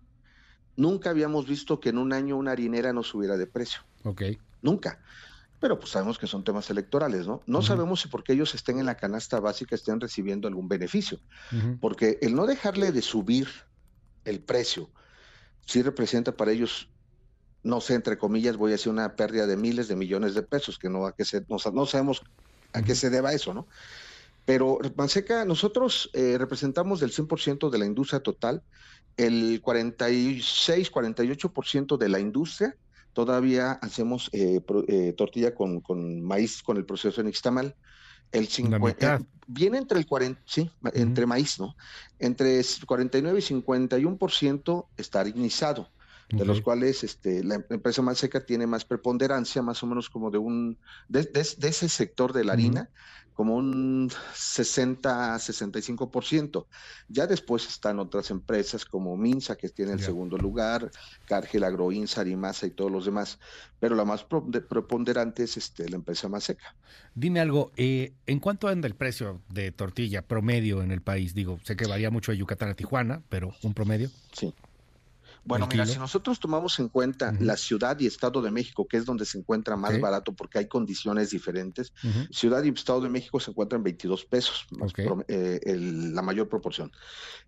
nunca 0.77 1.11
habíamos 1.11 1.47
visto 1.47 1.79
que 1.81 1.91
en 1.91 1.99
un 1.99 2.13
año 2.13 2.37
una 2.37 2.53
harinera 2.53 2.93
no 2.93 3.03
subiera 3.03 3.37
de 3.37 3.47
precio. 3.47 3.81
Ok. 4.05 4.23
Nunca 4.63 5.01
pero 5.61 5.79
pues 5.79 5.91
sabemos 5.91 6.19
que 6.19 6.27
son 6.27 6.45
temas 6.45 6.69
electorales, 6.71 7.27
¿no? 7.27 7.43
No 7.47 7.59
uh 7.59 7.63
-huh. 7.63 7.67
sabemos 7.67 8.01
si 8.01 8.09
porque 8.09 8.33
ellos 8.33 8.55
estén 8.55 8.79
en 8.79 8.87
la 8.87 8.97
canasta 8.97 9.41
básica 9.41 9.75
estén 9.75 10.01
recibiendo 10.01 10.49
algún 10.49 10.69
beneficio, 10.69 11.19
uh 11.53 11.57
-huh. 11.57 11.81
porque 11.81 12.19
el 12.21 12.35
no 12.35 12.47
dejarle 12.47 12.93
de 12.93 13.03
subir 13.03 13.49
el 14.25 14.41
precio 14.41 14.91
sí 15.65 15.83
representa 15.83 16.37
para 16.37 16.53
ellos, 16.53 16.89
no 17.63 17.81
sé, 17.81 17.95
entre 17.95 18.19
comillas, 18.19 18.57
voy 18.57 18.71
a 18.71 18.73
decir 18.73 18.93
una 18.93 19.17
pérdida 19.17 19.47
de 19.47 19.57
miles 19.57 19.89
de 19.89 19.97
millones 19.97 20.35
de 20.35 20.43
pesos, 20.43 20.79
que 20.79 20.89
no, 20.89 21.07
a 21.07 21.15
qué 21.17 21.25
se, 21.25 21.45
no, 21.49 21.57
no 21.73 21.87
sabemos 21.87 22.23
a 22.77 22.83
qué 22.83 22.95
se 22.95 23.11
deba 23.11 23.33
eso, 23.33 23.55
¿no? 23.55 23.67
Pero 24.45 24.79
Manseca, 24.97 25.45
nosotros 25.45 26.11
eh, 26.13 26.37
representamos 26.39 27.01
del 27.01 27.11
100% 27.11 27.69
de 27.69 27.79
la 27.79 27.87
industria 27.87 28.21
total, 28.21 28.63
el 29.17 29.61
46, 29.63 30.93
48% 30.93 31.97
de 31.97 32.09
la 32.09 32.21
industria, 32.21 32.77
todavía 33.13 33.73
hacemos 33.73 34.29
eh, 34.33 34.61
pro, 34.61 34.85
eh, 34.87 35.15
tortilla 35.15 35.55
con, 35.55 35.81
con, 35.81 36.21
maíz 36.23 36.63
con 36.63 36.77
el 36.77 36.85
proceso 36.85 37.21
en 37.21 37.29
Ixtamal. 37.29 37.75
El 38.31 38.47
50, 38.49 39.15
eh, 39.17 39.19
viene 39.47 39.79
entre 39.79 39.99
el 39.99 40.07
40, 40.07 40.41
sí, 40.45 40.71
uh 40.83 40.89
-huh. 40.89 40.91
entre 40.95 41.27
maíz, 41.27 41.59
¿no? 41.59 41.77
Entre 42.19 42.63
49 42.87 43.39
y 43.39 43.43
51% 43.43 44.87
está 44.97 45.21
harinizado, 45.21 45.89
de 46.29 46.45
los 46.45 46.61
cuales 46.61 47.05
este, 47.05 47.45
la 47.45 47.65
empresa 47.71 48.03
más 48.03 48.19
seca 48.19 48.45
tiene 48.45 48.67
más 48.67 48.85
preponderancia, 48.85 49.63
más 49.63 49.81
o 49.83 49.87
menos 49.87 50.11
como 50.11 50.31
de 50.31 50.37
un, 50.39 50.77
de, 51.09 51.23
de, 51.23 51.47
de 51.57 51.69
ese 51.69 51.89
sector 51.89 52.33
de 52.33 52.45
la 52.45 52.55
harina, 52.55 52.81
uh 52.81 52.85
-huh. 52.85 52.89
como 53.35 53.55
un 53.55 54.11
60-65%. 54.11 56.67
Ya 57.09 57.29
después 57.29 57.69
están 57.69 58.01
otras 58.01 58.33
empresas 58.33 58.85
como 58.85 59.17
Minsa, 59.17 59.55
que 59.57 59.69
tiene 59.69 59.93
el 59.93 59.99
yeah. 59.99 60.07
segundo 60.07 60.37
lugar, 60.37 60.91
Cargill, 61.27 61.63
Agroinsa, 61.63 62.23
Arimasa 62.23 62.67
y 62.67 62.71
todos 62.71 62.91
los 62.91 63.05
demás, 63.05 63.39
pero 63.79 63.95
la 63.95 64.05
más 64.05 64.25
preponderante 64.25 65.45
es 65.45 65.57
este, 65.57 65.89
la 65.89 65.95
empresa 65.97 66.29
más 66.29 66.43
seca. 66.45 66.75
Dime 67.15 67.41
algo, 67.41 67.73
eh, 67.77 68.15
¿en 68.27 68.41
cuánto 68.41 68.69
anda 68.69 68.89
el 68.89 68.95
precio 68.95 69.43
de 69.49 69.71
tortilla 69.71 70.23
promedio 70.23 70.83
en 70.83 70.91
el 70.91 71.03
país? 71.03 71.35
Digo, 71.35 71.61
sé 71.63 71.77
que 71.77 71.87
varía 71.87 72.11
mucho 72.11 72.33
de 72.33 72.39
Yucatán 72.39 72.71
a 72.71 72.75
Tijuana, 72.75 73.23
pero 73.29 73.55
un 73.63 73.75
promedio. 73.75 74.11
Sí. 74.33 74.53
Bueno, 75.47 75.69
mira, 75.71 75.87
si 75.87 75.99
nosotros 75.99 76.41
tomamos 76.41 76.79
en 76.81 76.89
cuenta 76.89 77.31
uh 77.31 77.35
-huh. 77.35 77.41
la 77.41 77.57
Ciudad 77.57 77.99
y 78.01 78.07
Estado 78.07 78.43
de 78.43 78.51
México, 78.51 78.87
que 78.89 78.97
es 78.97 79.05
donde 79.05 79.25
se 79.25 79.39
encuentra 79.39 79.77
más 79.77 79.91
okay. 79.91 80.03
barato 80.03 80.33
porque 80.33 80.59
hay 80.59 80.67
condiciones 80.67 81.31
diferentes, 81.31 81.93
uh 82.03 82.09
-huh. 82.09 82.29
Ciudad 82.35 82.65
y 82.65 82.71
Estado 82.71 83.01
de 83.01 83.09
México 83.09 83.39
se 83.39 83.53
encuentran 83.53 83.79
en 83.81 83.85
22 83.85 84.25
pesos, 84.25 84.67
okay. 84.81 85.07
eh, 85.29 85.61
el, 85.63 86.15
la 86.15 86.23
mayor 86.23 86.49
proporción. 86.49 86.91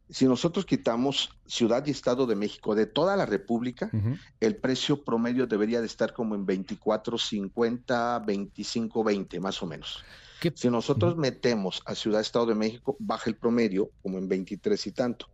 Si 0.08 0.26
nosotros 0.26 0.64
quitamos 0.64 1.30
Ciudad 1.46 1.84
y 1.86 1.90
Estado 1.90 2.26
de 2.26 2.36
México 2.36 2.74
de 2.74 2.86
toda 2.86 3.16
la 3.16 3.26
República, 3.26 3.90
uh 3.92 3.96
-huh. 3.96 4.18
el 4.40 4.56
precio 4.56 5.04
promedio 5.04 5.46
debería 5.46 5.80
de 5.80 5.86
estar 5.86 6.12
como 6.12 6.34
en 6.36 6.46
24.50, 6.46 8.24
25.20, 8.24 9.40
más 9.40 9.62
o 9.62 9.66
menos. 9.66 10.04
¿Qué? 10.40 10.52
Si 10.54 10.70
nosotros 10.70 11.16
metemos 11.16 11.82
a 11.84 11.94
Ciudad 11.94 12.20
Estado 12.20 12.46
de 12.46 12.54
México, 12.54 12.96
baja 12.98 13.28
el 13.28 13.36
promedio 13.36 13.90
como 14.02 14.18
en 14.18 14.28
23 14.28 14.86
y 14.86 14.92
tanto. 14.92 15.28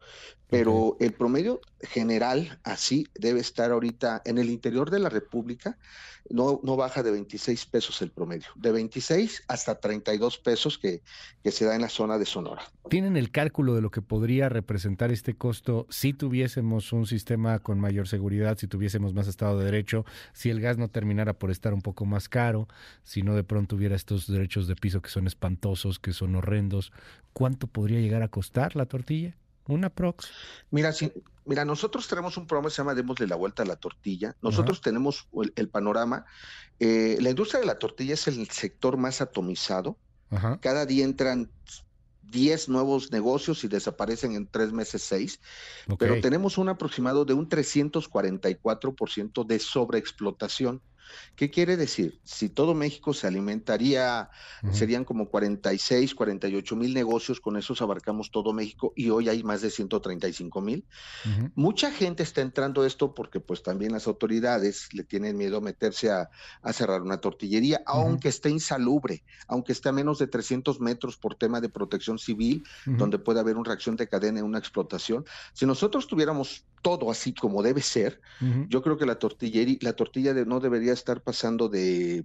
Pero 0.48 0.74
okay. 0.74 1.06
el 1.06 1.14
promedio 1.14 1.60
general, 1.80 2.58
así, 2.64 3.06
debe 3.14 3.40
estar 3.40 3.70
ahorita 3.70 4.22
en 4.24 4.38
el 4.38 4.50
interior 4.50 4.90
de 4.90 5.00
la 5.00 5.08
República, 5.08 5.78
no, 6.30 6.60
no 6.62 6.76
baja 6.76 7.02
de 7.02 7.10
26 7.10 7.66
pesos 7.66 8.00
el 8.02 8.10
promedio. 8.10 8.48
De 8.54 8.72
26 8.72 9.44
hasta 9.48 9.78
32 9.78 10.38
pesos 10.38 10.78
que, 10.78 11.02
que 11.42 11.50
se 11.50 11.64
da 11.64 11.74
en 11.74 11.82
la 11.82 11.88
zona 11.88 12.18
de 12.18 12.26
Sonora. 12.26 12.62
¿Tienen 12.88 13.16
el 13.16 13.30
cálculo 13.30 13.74
de 13.74 13.82
lo 13.82 13.90
que 13.90 14.02
podría 14.02 14.48
representar 14.48 15.12
este 15.12 15.34
costo 15.34 15.86
si 15.90 16.12
tuviésemos 16.12 16.92
un 16.92 17.06
sistema 17.06 17.58
con 17.58 17.78
mayor 17.78 18.08
seguridad, 18.08 18.58
si 18.58 18.66
tuviésemos 18.66 19.14
más 19.14 19.28
Estado 19.28 19.58
de 19.58 19.66
Derecho, 19.66 20.04
si 20.32 20.50
el 20.50 20.60
gas 20.60 20.78
no 20.78 20.88
terminara 20.88 21.34
por 21.34 21.50
estar 21.50 21.74
un 21.74 21.82
poco 21.82 22.04
más 22.04 22.28
caro, 22.28 22.68
si 23.02 23.22
no 23.22 23.34
de 23.34 23.44
pronto 23.44 23.76
hubiera 23.76 23.96
estos 23.96 24.26
derechos 24.26 24.66
de 24.66 24.76
piso 24.76 25.02
que 25.02 25.10
son 25.10 25.26
espantosos, 25.26 25.98
que 25.98 26.12
son 26.12 26.36
horrendos? 26.36 26.92
¿Cuánto 27.32 27.66
podría 27.66 28.00
llegar 28.00 28.22
a 28.22 28.28
costar 28.28 28.76
la 28.76 28.86
tortilla? 28.86 29.36
¿Una 29.66 29.88
prox? 29.90 30.30
Mira, 30.70 30.92
si, 30.92 31.10
mira, 31.44 31.64
nosotros 31.64 32.08
tenemos 32.08 32.36
un 32.36 32.46
programa 32.46 32.68
que 32.68 32.74
se 32.74 32.82
llama 32.82 32.94
Démosle 32.94 33.26
la 33.26 33.36
vuelta 33.36 33.62
a 33.62 33.66
la 33.66 33.76
tortilla. 33.76 34.36
Nosotros 34.42 34.78
uh 34.78 34.80
-huh. 34.80 34.84
tenemos 34.84 35.28
el, 35.42 35.52
el 35.56 35.68
panorama. 35.68 36.24
Eh, 36.80 37.18
la 37.20 37.30
industria 37.30 37.60
de 37.60 37.66
la 37.66 37.78
tortilla 37.78 38.14
es 38.14 38.26
el 38.28 38.48
sector 38.50 38.96
más 38.96 39.20
atomizado. 39.20 39.96
Uh 40.30 40.36
-huh. 40.38 40.60
Cada 40.60 40.86
día 40.86 41.04
entran 41.04 41.50
10 42.34 42.68
nuevos 42.68 43.12
negocios 43.12 43.62
y 43.64 43.68
desaparecen 43.68 44.32
en 44.34 44.46
tres 44.46 44.72
meses 44.72 45.02
seis, 45.02 45.40
okay. 45.86 45.96
pero 45.96 46.20
tenemos 46.20 46.58
un 46.58 46.68
aproximado 46.68 47.24
de 47.24 47.34
un 47.34 47.48
344% 47.48 49.46
de 49.46 49.58
sobreexplotación. 49.58 50.82
¿Qué 51.34 51.50
quiere 51.50 51.76
decir? 51.76 52.20
Si 52.22 52.48
todo 52.48 52.74
México 52.74 53.12
se 53.12 53.26
alimentaría, 53.26 54.30
uh 54.62 54.66
-huh. 54.66 54.72
serían 54.72 55.04
como 55.04 55.28
46, 55.28 56.14
48 56.14 56.76
mil 56.76 56.94
negocios, 56.94 57.40
con 57.40 57.56
esos 57.56 57.82
abarcamos 57.82 58.30
todo 58.30 58.52
México 58.52 58.92
y 58.94 59.10
hoy 59.10 59.28
hay 59.28 59.42
más 59.42 59.62
de 59.62 59.70
135 59.70 60.60
mil. 60.60 60.84
Uh 61.24 61.28
-huh. 61.28 61.52
Mucha 61.54 61.90
gente 61.90 62.22
está 62.22 62.40
entrando 62.42 62.82
a 62.82 62.86
esto 62.86 63.14
porque 63.14 63.40
pues 63.40 63.62
también 63.62 63.92
las 63.92 64.06
autoridades 64.06 64.88
le 64.92 65.02
tienen 65.02 65.36
miedo 65.36 65.56
a 65.56 65.60
meterse 65.60 66.10
a, 66.10 66.30
a 66.62 66.72
cerrar 66.72 67.02
una 67.02 67.18
tortillería, 67.18 67.78
uh 67.78 67.90
-huh. 67.90 67.94
aunque 67.94 68.28
esté 68.28 68.50
insalubre, 68.50 69.24
aunque 69.48 69.72
esté 69.72 69.88
a 69.88 69.92
menos 69.92 70.18
de 70.18 70.28
300 70.28 70.80
metros 70.80 71.16
por 71.16 71.34
tema 71.34 71.60
de 71.60 71.68
protección 71.68 72.18
civil, 72.18 72.62
donde 72.86 73.18
puede 73.18 73.40
haber 73.40 73.56
una 73.56 73.68
reacción 73.68 73.96
de 73.96 74.08
cadena 74.08 74.44
una 74.44 74.58
explotación. 74.58 75.24
Si 75.52 75.66
nosotros 75.66 76.06
tuviéramos 76.06 76.64
todo 76.82 77.10
así 77.10 77.32
como 77.32 77.62
debe 77.62 77.80
ser, 77.80 78.20
yo 78.68 78.82
creo 78.82 78.98
que 78.98 79.06
la 79.06 79.18
tortillería, 79.18 79.78
la 79.80 79.94
tortilla 79.94 80.34
de, 80.34 80.44
no 80.44 80.60
debería 80.60 80.92
estar 80.94 81.22
pasando 81.22 81.68
de 81.68 82.24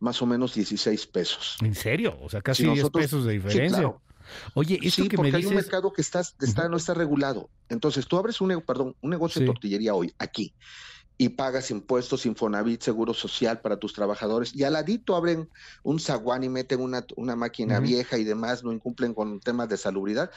más 0.00 0.20
o 0.22 0.26
menos 0.26 0.54
16 0.54 1.06
pesos. 1.06 1.56
¿En 1.62 1.74
serio? 1.74 2.16
O 2.20 2.28
sea, 2.28 2.40
casi 2.42 2.62
si 2.62 2.68
nosotros, 2.68 3.00
10 3.00 3.04
pesos 3.04 3.24
de 3.24 3.32
diferencia. 3.32 3.68
Sí, 3.68 3.74
claro. 3.74 4.02
Oye, 4.54 4.78
esto 4.82 5.02
sí, 5.02 5.08
que 5.08 5.16
porque 5.16 5.32
me 5.32 5.36
hay 5.36 5.42
dices... 5.42 5.50
un 5.50 5.56
mercado 5.56 5.92
que 5.92 6.02
está, 6.02 6.20
está, 6.20 6.68
no 6.68 6.76
está 6.76 6.94
regulado. 6.94 7.50
Entonces, 7.68 8.06
tú 8.06 8.16
abres 8.16 8.40
un, 8.40 8.62
perdón, 8.66 8.96
un 9.00 9.10
negocio 9.10 9.40
sí. 9.40 9.40
de 9.40 9.46
tortillería 9.46 9.94
hoy, 9.94 10.14
aquí, 10.18 10.54
y 11.16 11.30
pagas 11.30 11.70
impuestos, 11.70 12.26
Infonavit, 12.26 12.82
Seguro 12.82 13.14
Social 13.14 13.60
para 13.60 13.78
tus 13.78 13.92
trabajadores, 13.92 14.54
y 14.54 14.64
al 14.64 14.72
ladito 14.72 15.14
abren 15.14 15.48
un 15.82 16.00
zaguán 16.00 16.42
y 16.42 16.48
meten 16.48 16.80
una, 16.80 17.06
una 17.16 17.36
máquina 17.36 17.78
uh 17.78 17.82
-huh. 17.82 17.86
vieja 17.86 18.18
y 18.18 18.24
demás, 18.24 18.64
no 18.64 18.72
incumplen 18.72 19.14
con 19.14 19.40
temas 19.40 19.68
de 19.68 19.76
salubridad, 19.76 20.30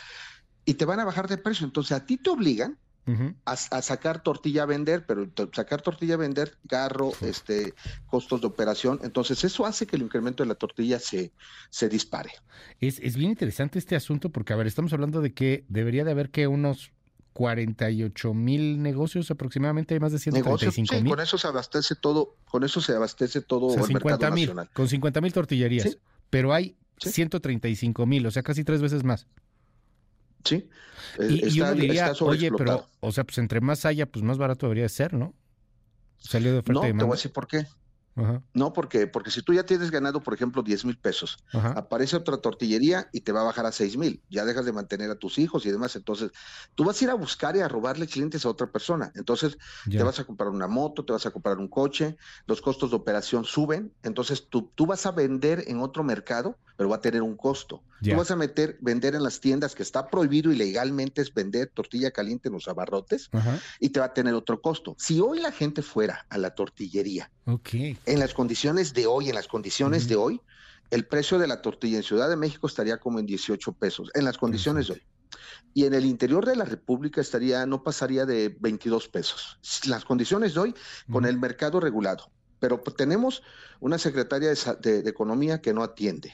y 0.65 0.75
te 0.75 0.85
van 0.85 0.99
a 0.99 1.05
bajar 1.05 1.27
de 1.27 1.37
precio. 1.37 1.65
Entonces, 1.65 1.93
a 1.93 2.05
ti 2.05 2.17
te 2.17 2.29
obligan 2.29 2.77
Uh 3.07 3.11
-huh. 3.11 3.35
a, 3.45 3.53
a, 3.53 3.81
sacar 3.81 4.21
tortilla 4.21 4.63
a 4.63 4.65
vender, 4.65 5.05
pero 5.05 5.27
sacar 5.53 5.81
tortilla 5.81 6.15
a 6.15 6.17
vender, 6.17 6.57
carro, 6.67 7.13
este, 7.21 7.73
costos 8.07 8.41
de 8.41 8.47
operación. 8.47 8.99
Entonces, 9.01 9.43
eso 9.45 9.65
hace 9.65 9.87
que 9.87 9.95
el 9.95 10.01
incremento 10.01 10.43
de 10.43 10.49
la 10.49 10.55
tortilla 10.55 10.99
se, 10.99 11.31
se 11.69 11.87
dispare. 11.87 12.31
Es, 12.79 12.99
es 12.99 13.15
bien 13.15 13.31
interesante 13.31 13.79
este 13.79 13.95
asunto 13.95 14.29
porque, 14.29 14.51
a 14.51 14.57
ver, 14.57 14.67
estamos 14.67 14.91
hablando 14.91 15.21
de 15.21 15.33
que 15.33 15.63
debería 15.69 16.03
de 16.03 16.11
haber 16.11 16.29
que 16.31 16.47
unos 16.47 16.91
48 17.37 18.33
mil 18.33 18.81
negocios 18.81 19.29
aproximadamente, 19.29 19.93
hay 19.93 19.99
más 19.99 20.11
de 20.11 20.17
135 20.17 20.95
mil. 20.95 21.03
Sí, 21.03 21.09
con 21.09 21.19
eso 21.19 21.37
se 21.37 21.47
abastece 21.47 21.93
todo, 21.93 22.35
con 22.45 22.63
eso 22.63 22.81
se 22.81 22.93
abastece 22.93 23.41
todo 23.41 23.67
o 23.67 23.69
sea, 23.69 23.81
el 23.81 23.87
50 23.87 24.09
mercado 24.09 24.33
mil, 24.33 24.45
nacional. 24.45 24.69
Con 24.73 24.87
50 24.87 25.21
mil 25.21 25.33
tortillerías, 25.33 25.91
¿Sí? 25.91 25.97
pero 26.31 26.51
hay 26.51 26.75
¿Sí? 26.97 27.11
135 27.11 28.07
mil, 28.07 28.25
o 28.25 28.31
sea, 28.31 28.41
casi 28.41 28.63
tres 28.63 28.81
veces 28.81 29.03
más. 29.03 29.27
Sí. 30.47 30.69
Y, 31.19 31.35
está, 31.35 31.47
y 31.49 31.61
uno 31.61 31.73
diría, 31.73 32.13
oye, 32.21 32.51
pero, 32.51 32.87
o 32.99 33.11
sea, 33.11 33.23
pues 33.23 33.37
entre 33.37 33.61
más 33.61 33.85
haya, 33.85 34.05
pues 34.05 34.23
más 34.23 34.37
barato 34.37 34.67
debería 34.67 34.87
ser, 34.89 35.13
¿no? 35.13 35.33
Salió 36.17 36.51
de 36.51 36.59
oferta 36.59 36.81
no, 36.81 36.81
de 36.81 36.93
te 36.93 37.03
voy 37.03 37.13
a 37.13 37.15
decir 37.15 37.31
por 37.31 37.47
qué. 37.47 37.65
¿no? 38.53 38.73
Porque, 38.73 39.07
porque 39.07 39.29
si 39.29 39.41
tú 39.41 39.53
ya 39.53 39.63
tienes 39.63 39.91
ganado, 39.91 40.21
por 40.21 40.33
ejemplo, 40.33 40.63
10 40.63 40.85
mil 40.85 40.97
pesos, 40.97 41.37
aparece 41.53 42.15
otra 42.15 42.37
tortillería 42.37 43.09
y 43.11 43.21
te 43.21 43.31
va 43.31 43.41
a 43.41 43.45
bajar 43.45 43.65
a 43.65 43.71
6 43.71 43.97
mil, 43.97 44.23
ya 44.29 44.43
dejas 44.43 44.65
de 44.65 44.73
mantener 44.73 45.11
a 45.11 45.15
tus 45.15 45.37
hijos 45.37 45.65
y 45.65 45.71
demás, 45.71 45.95
entonces 45.95 46.31
tú 46.73 46.83
vas 46.83 46.99
a 46.99 47.03
ir 47.03 47.09
a 47.11 47.13
buscar 47.13 47.55
y 47.55 47.59
a 47.59 47.67
robarle 47.67 48.07
clientes 48.07 48.45
a 48.45 48.49
otra 48.49 48.67
persona, 48.67 49.11
entonces 49.15 49.57
te 49.89 50.01
vas 50.01 50.19
a 50.19 50.23
comprar 50.23 50.49
una 50.49 50.67
moto, 50.67 51.05
te 51.05 51.13
vas 51.13 51.25
a 51.25 51.31
comprar 51.31 51.57
un 51.57 51.67
coche, 51.67 52.17
los 52.47 52.61
costos 52.61 52.89
de 52.89 52.95
operación 52.95 53.45
suben, 53.45 53.93
entonces 54.03 54.47
tú, 54.49 54.71
tú 54.73 54.87
vas 54.87 55.05
a 55.05 55.11
vender 55.11 55.65
en 55.67 55.79
otro 55.79 56.03
mercado, 56.03 56.57
pero 56.75 56.89
va 56.89 56.97
a 56.97 57.01
tener 57.01 57.21
un 57.21 57.37
costo. 57.37 57.83
Tú 58.01 58.15
vas 58.15 58.31
a 58.31 58.35
meter, 58.35 58.77
vender 58.81 59.15
en 59.15 59.23
las 59.23 59.39
tiendas 59.39 59.75
que 59.75 59.83
está 59.83 60.07
prohibido 60.07 60.51
ilegalmente 60.51 61.21
es 61.21 61.33
vender 61.33 61.71
tortilla 61.73 62.11
caliente 62.11 62.49
en 62.49 62.53
los 62.53 62.67
abarrotes 62.67 63.29
y 63.79 63.89
te 63.89 63.99
va 63.99 64.07
a 64.07 64.13
tener 64.13 64.33
otro 64.33 64.61
costo. 64.61 64.95
Si 64.99 65.19
hoy 65.19 65.39
la 65.39 65.51
gente 65.51 65.81
fuera 65.81 66.25
a 66.29 66.37
la 66.37 66.55
tortillería, 66.55 67.31
en 68.05 68.19
las 68.19 68.33
condiciones 68.33 68.93
de 68.93 69.07
hoy, 69.07 69.29
en 69.29 69.35
las 69.35 69.47
condiciones 69.47 70.07
de 70.07 70.15
hoy, 70.15 70.41
el 70.89 71.05
precio 71.05 71.37
de 71.37 71.47
la 71.47 71.61
tortilla 71.61 71.97
en 71.97 72.03
Ciudad 72.03 72.29
de 72.29 72.37
México 72.37 72.67
estaría 72.67 72.97
como 72.97 73.19
en 73.19 73.25
18 73.25 73.73
pesos, 73.73 74.09
en 74.13 74.25
las 74.25 74.37
condiciones 74.37 74.87
de 74.87 74.93
hoy. 74.93 75.01
Y 75.73 75.85
en 75.85 75.93
el 75.93 76.05
interior 76.05 76.45
de 76.45 76.55
la 76.55 76.65
República 76.65 77.21
estaría, 77.21 77.65
no 77.65 77.83
pasaría 77.83 78.25
de 78.25 78.55
22 78.59 79.09
pesos. 79.09 79.59
Las 79.85 80.05
condiciones 80.05 80.53
de 80.53 80.59
hoy, 80.61 80.75
con 81.11 81.25
el 81.25 81.37
mercado 81.37 81.79
regulado 81.79 82.31
pero 82.59 82.79
tenemos 82.79 83.43
una 83.79 83.97
secretaria 83.97 84.53
de, 84.79 84.99
Economía 85.07 85.61
que 85.61 85.73
no 85.73 85.83
atiende. 85.83 86.33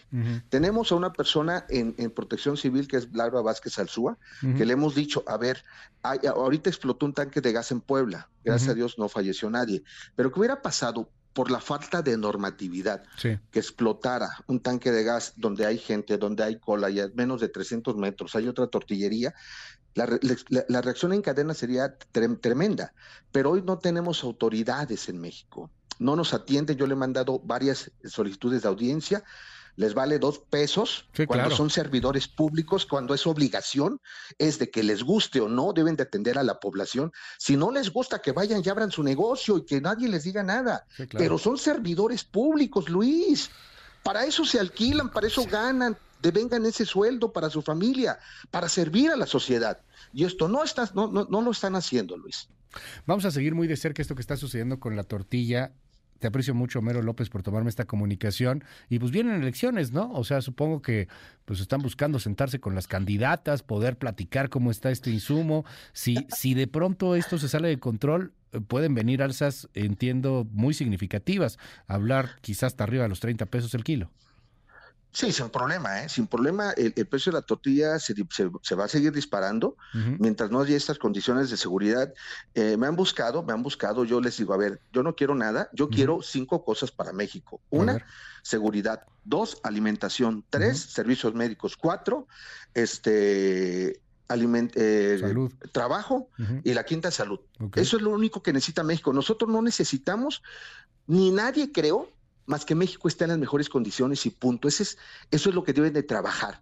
Tenemos 0.49 0.91
a 0.91 0.95
una 0.95 1.13
persona 1.13 1.65
en, 1.69 1.93
Protección 2.11 2.57
Civil 2.57 2.87
que 2.87 2.97
es 2.97 3.13
Laura 3.13 3.41
Vázquez 3.41 3.77
Alzúa, 3.79 4.17
que 4.57 4.65
le 4.65 4.73
hemos 4.73 4.95
dicho, 4.95 5.23
a 5.27 5.37
ver, 5.37 5.63
ahorita 6.01 6.69
explotó 6.69 7.05
un 7.05 7.13
tanque 7.13 7.41
de 7.41 7.51
gas 7.51 7.71
en 7.71 7.81
Puebla, 7.81 8.29
gracias 8.43 8.71
a 8.71 8.73
Dios 8.73 8.97
no 8.97 9.09
falleció 9.09 9.49
nadie, 9.49 9.83
pero 10.15 10.31
¿qué 10.31 10.39
hubiera 10.39 10.61
pasado 10.61 11.09
por 11.33 11.49
la 11.49 11.59
falta 11.59 12.01
de 12.01 12.15
normatividad 12.17 13.03
que 13.21 13.59
explotara 13.59 14.29
un 14.47 14.59
tanque 14.59 14.91
de 14.91 15.03
gas 15.03 15.33
donde 15.35 15.65
hay 15.65 15.77
gente, 15.77 16.17
donde 16.17 16.43
hay 16.43 16.59
cola 16.59 16.89
y 16.89 16.99
a 16.99 17.09
menos 17.15 17.41
de 17.41 17.49
300 17.49 17.97
metros 17.97 18.35
hay 18.35 18.47
otra 18.47 18.67
tortillería, 18.67 19.33
la, 19.95 20.81
reacción 20.81 21.13
en 21.13 21.21
cadena 21.21 21.53
sería 21.53 21.95
tremenda, 22.41 22.93
pero 23.31 23.51
hoy 23.51 23.61
no 23.61 23.77
tenemos 23.77 24.23
autoridades 24.23 25.07
en 25.07 25.19
México 25.19 25.69
no 25.99 26.15
nos 26.15 26.33
atienden. 26.33 26.77
Yo 26.77 26.87
le 26.87 26.93
he 26.93 26.97
mandado 26.97 27.39
varias 27.39 27.91
solicitudes 28.05 28.61
de 28.61 28.67
audiencia. 28.67 29.23
Les 29.75 29.95
vale 29.95 30.19
dos 30.19 30.37
pesos 30.37 31.07
cuando 31.27 31.49
son 31.49 31.71
servidores 31.71 32.27
públicos, 32.27 32.85
cuando 32.85 33.15
es 33.15 33.25
obligación, 33.25 33.99
es 34.37 34.59
de 34.59 34.69
que 34.69 34.83
les 34.83 35.01
guste 35.01 35.41
o 35.41 35.49
no, 35.49 35.73
deben 35.73 35.95
de 35.95 36.03
atender 36.03 36.37
a 36.37 36.43
la 36.43 36.59
población. 36.59 37.11
Si 37.39 37.57
no 37.57 37.71
les 37.71 37.91
gusta, 37.91 38.21
que 38.21 38.33
vayan 38.33 38.61
y 38.63 38.69
abran 38.69 38.91
su 38.91 39.01
negocio 39.01 39.57
y 39.57 39.65
que 39.65 39.81
nadie 39.81 40.07
les 40.09 40.25
diga 40.25 40.43
nada. 40.43 40.85
Pero 41.11 41.39
son 41.39 41.57
servidores 41.57 42.23
públicos, 42.23 42.87
Luis. 42.87 43.49
Para 44.03 44.25
eso 44.25 44.45
se 44.45 44.59
alquilan, 44.59 45.09
para 45.09 45.25
eso 45.25 45.43
ganan, 45.45 45.97
devengan 46.21 46.65
ese 46.67 46.85
sueldo 46.85 47.33
para 47.33 47.49
su 47.49 47.63
familia, 47.63 48.19
para 48.51 48.69
servir 48.69 49.09
a 49.09 49.15
la 49.15 49.25
sociedad. 49.25 49.79
Y 50.13 50.25
esto 50.25 50.47
no, 50.47 50.63
está, 50.63 50.87
no, 50.93 51.07
no, 51.07 51.25
no 51.25 51.41
lo 51.41 51.49
están 51.49 51.75
haciendo, 51.75 52.15
Luis. 52.15 52.47
Vamos 53.07 53.25
a 53.25 53.31
seguir 53.31 53.55
muy 53.55 53.67
de 53.67 53.77
cerca 53.77 54.01
esto 54.01 54.13
que 54.13 54.21
está 54.21 54.37
sucediendo 54.37 54.79
con 54.79 54.95
la 54.95 55.03
tortilla 55.03 55.71
te 56.23 56.27
aprecio 56.27 56.55
mucho, 56.55 56.79
Homero 56.79 57.01
López, 57.01 57.29
por 57.29 57.43
tomarme 57.43 57.69
esta 57.69 57.83
comunicación. 57.83 58.63
Y 58.87 58.97
pues 58.97 59.11
vienen 59.11 59.41
elecciones, 59.41 59.91
¿no? 59.91 60.09
O 60.13 60.23
sea, 60.23 60.41
supongo 60.41 60.81
que 60.81 61.09
pues 61.43 61.59
están 61.59 61.81
buscando 61.81 62.17
sentarse 62.17 62.61
con 62.61 62.75
las 62.75 62.87
candidatas, 62.87 63.61
poder 63.61 63.97
platicar 63.97 64.47
cómo 64.47 64.71
está 64.71 64.89
este 64.89 65.11
insumo. 65.11 65.65
Si, 65.91 66.15
si 66.29 66.53
de 66.53 66.67
pronto 66.67 67.17
esto 67.17 67.37
se 67.37 67.49
sale 67.49 67.67
de 67.67 67.77
control, 67.77 68.31
eh, 68.53 68.61
pueden 68.61 68.95
venir 68.95 69.21
alzas, 69.21 69.67
entiendo, 69.73 70.47
muy 70.49 70.73
significativas. 70.73 71.59
Hablar 71.87 72.37
quizás 72.39 72.67
hasta 72.67 72.85
arriba 72.85 73.03
de 73.03 73.09
los 73.09 73.19
30 73.19 73.45
pesos 73.47 73.73
el 73.73 73.83
kilo. 73.83 74.09
Sí, 75.13 75.31
sin 75.31 75.49
problema, 75.49 76.01
¿eh? 76.01 76.09
Sin 76.09 76.25
problema, 76.25 76.71
el, 76.71 76.91
precio 77.05 77.31
de 77.31 77.37
la 77.37 77.43
tortilla 77.43 77.99
se, 77.99 78.15
va 78.75 78.85
a 78.85 78.87
seguir 78.87 79.11
disparando 79.11 79.77
mientras 80.17 80.49
no 80.49 80.59
haya 80.59 80.75
estas 80.75 80.97
condiciones 80.97 81.51
de 81.51 81.57
seguridad. 81.57 82.11
Eh, 82.55 82.77
me 82.77 82.87
han 82.87 82.95
buscado, 82.95 83.43
me 83.43 83.53
han 83.53 83.61
buscado, 83.61 84.05
yo 84.05 84.19
les 84.19 84.37
digo, 84.37 84.55
a 84.55 84.57
ver, 84.57 84.81
yo 84.91 85.03
no 85.03 85.15
quiero 85.15 85.35
nada, 85.35 85.69
yo 85.71 85.87
quiero 85.89 86.23
cinco 86.23 86.65
cosas 86.65 86.91
para 86.91 87.13
México. 87.13 87.61
Una, 87.69 88.03
seguridad. 88.41 89.03
Dos, 89.23 89.59
alimentación. 89.63 90.43
Tres, 90.49 90.79
servicios 90.79 91.35
médicos. 91.35 91.77
Cuatro, 91.77 92.27
este, 92.73 94.01
eh, 94.29 95.35
trabajo 95.71 96.29
y 96.63 96.73
la 96.73 96.85
quinta 96.85 97.11
salud. 97.11 97.39
Eso 97.75 97.97
es 97.97 98.03
lo 98.03 98.09
único 98.09 98.41
que 98.41 98.51
necesita 98.51 98.83
México. 98.83 99.13
Nosotros 99.13 99.51
no 99.51 99.61
necesitamos, 99.61 100.41
ni 101.05 101.29
nadie 101.29 101.71
creó 101.71 102.09
más 102.45 102.65
que 102.65 102.75
México 102.75 103.07
está 103.07 103.25
en 103.25 103.31
las 103.31 103.39
mejores 103.39 103.69
condiciones 103.69 104.25
y 104.25 104.29
punto. 104.29 104.67
Ese 104.67 104.83
es, 104.83 104.97
eso 105.31 105.49
es 105.49 105.55
lo 105.55 105.63
que 105.63 105.73
deben 105.73 105.93
de 105.93 106.03
trabajar. 106.03 106.61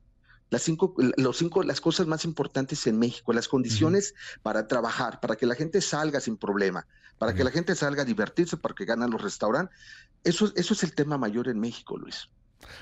Las 0.50 0.64
cinco, 0.64 0.94
los 0.98 1.38
cinco, 1.38 1.64
las 1.64 1.80
cosas 1.80 2.08
más 2.08 2.26
importantes 2.26 2.86
en 2.86 3.00
México, 3.00 3.32
las 3.32 3.48
condiciones 3.48 4.14
para 4.44 4.68
trabajar, 4.68 5.22
para 5.22 5.38
que 5.38 5.46
la 5.46 5.56
gente 5.56 5.80
salga 5.80 6.20
sin 6.20 6.36
problema, 6.36 6.86
para 7.18 7.34
que 7.34 7.46
la 7.46 7.52
gente 7.52 7.74
salga 7.74 8.02
a 8.02 8.06
divertirse, 8.06 8.58
para 8.58 8.76
que 8.76 8.84
ganen 8.84 9.10
los 9.10 9.22
restaurantes. 9.22 9.78
Eso, 10.26 10.52
eso 10.56 10.74
es 10.74 10.84
el 10.84 10.94
tema 10.94 11.18
mayor 11.18 11.48
en 11.48 11.58
México, 11.58 11.98
Luis. 11.98 12.28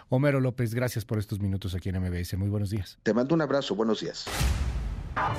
Homero 0.09 0.39
López, 0.39 0.73
gracias 0.73 1.05
por 1.05 1.19
estos 1.19 1.39
minutos 1.39 1.75
aquí 1.75 1.89
en 1.89 1.99
MBS. 2.01 2.37
Muy 2.37 2.49
buenos 2.49 2.71
días. 2.71 2.97
Te 3.03 3.13
mando 3.13 3.35
un 3.35 3.41
abrazo, 3.41 3.75
buenos 3.75 4.01
días. 4.01 4.25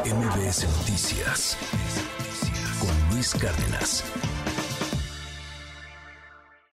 MBS 0.04 0.68
Noticias 0.78 1.56
con 2.78 3.14
Luis 3.14 3.34
Cárdenas. 3.34 4.04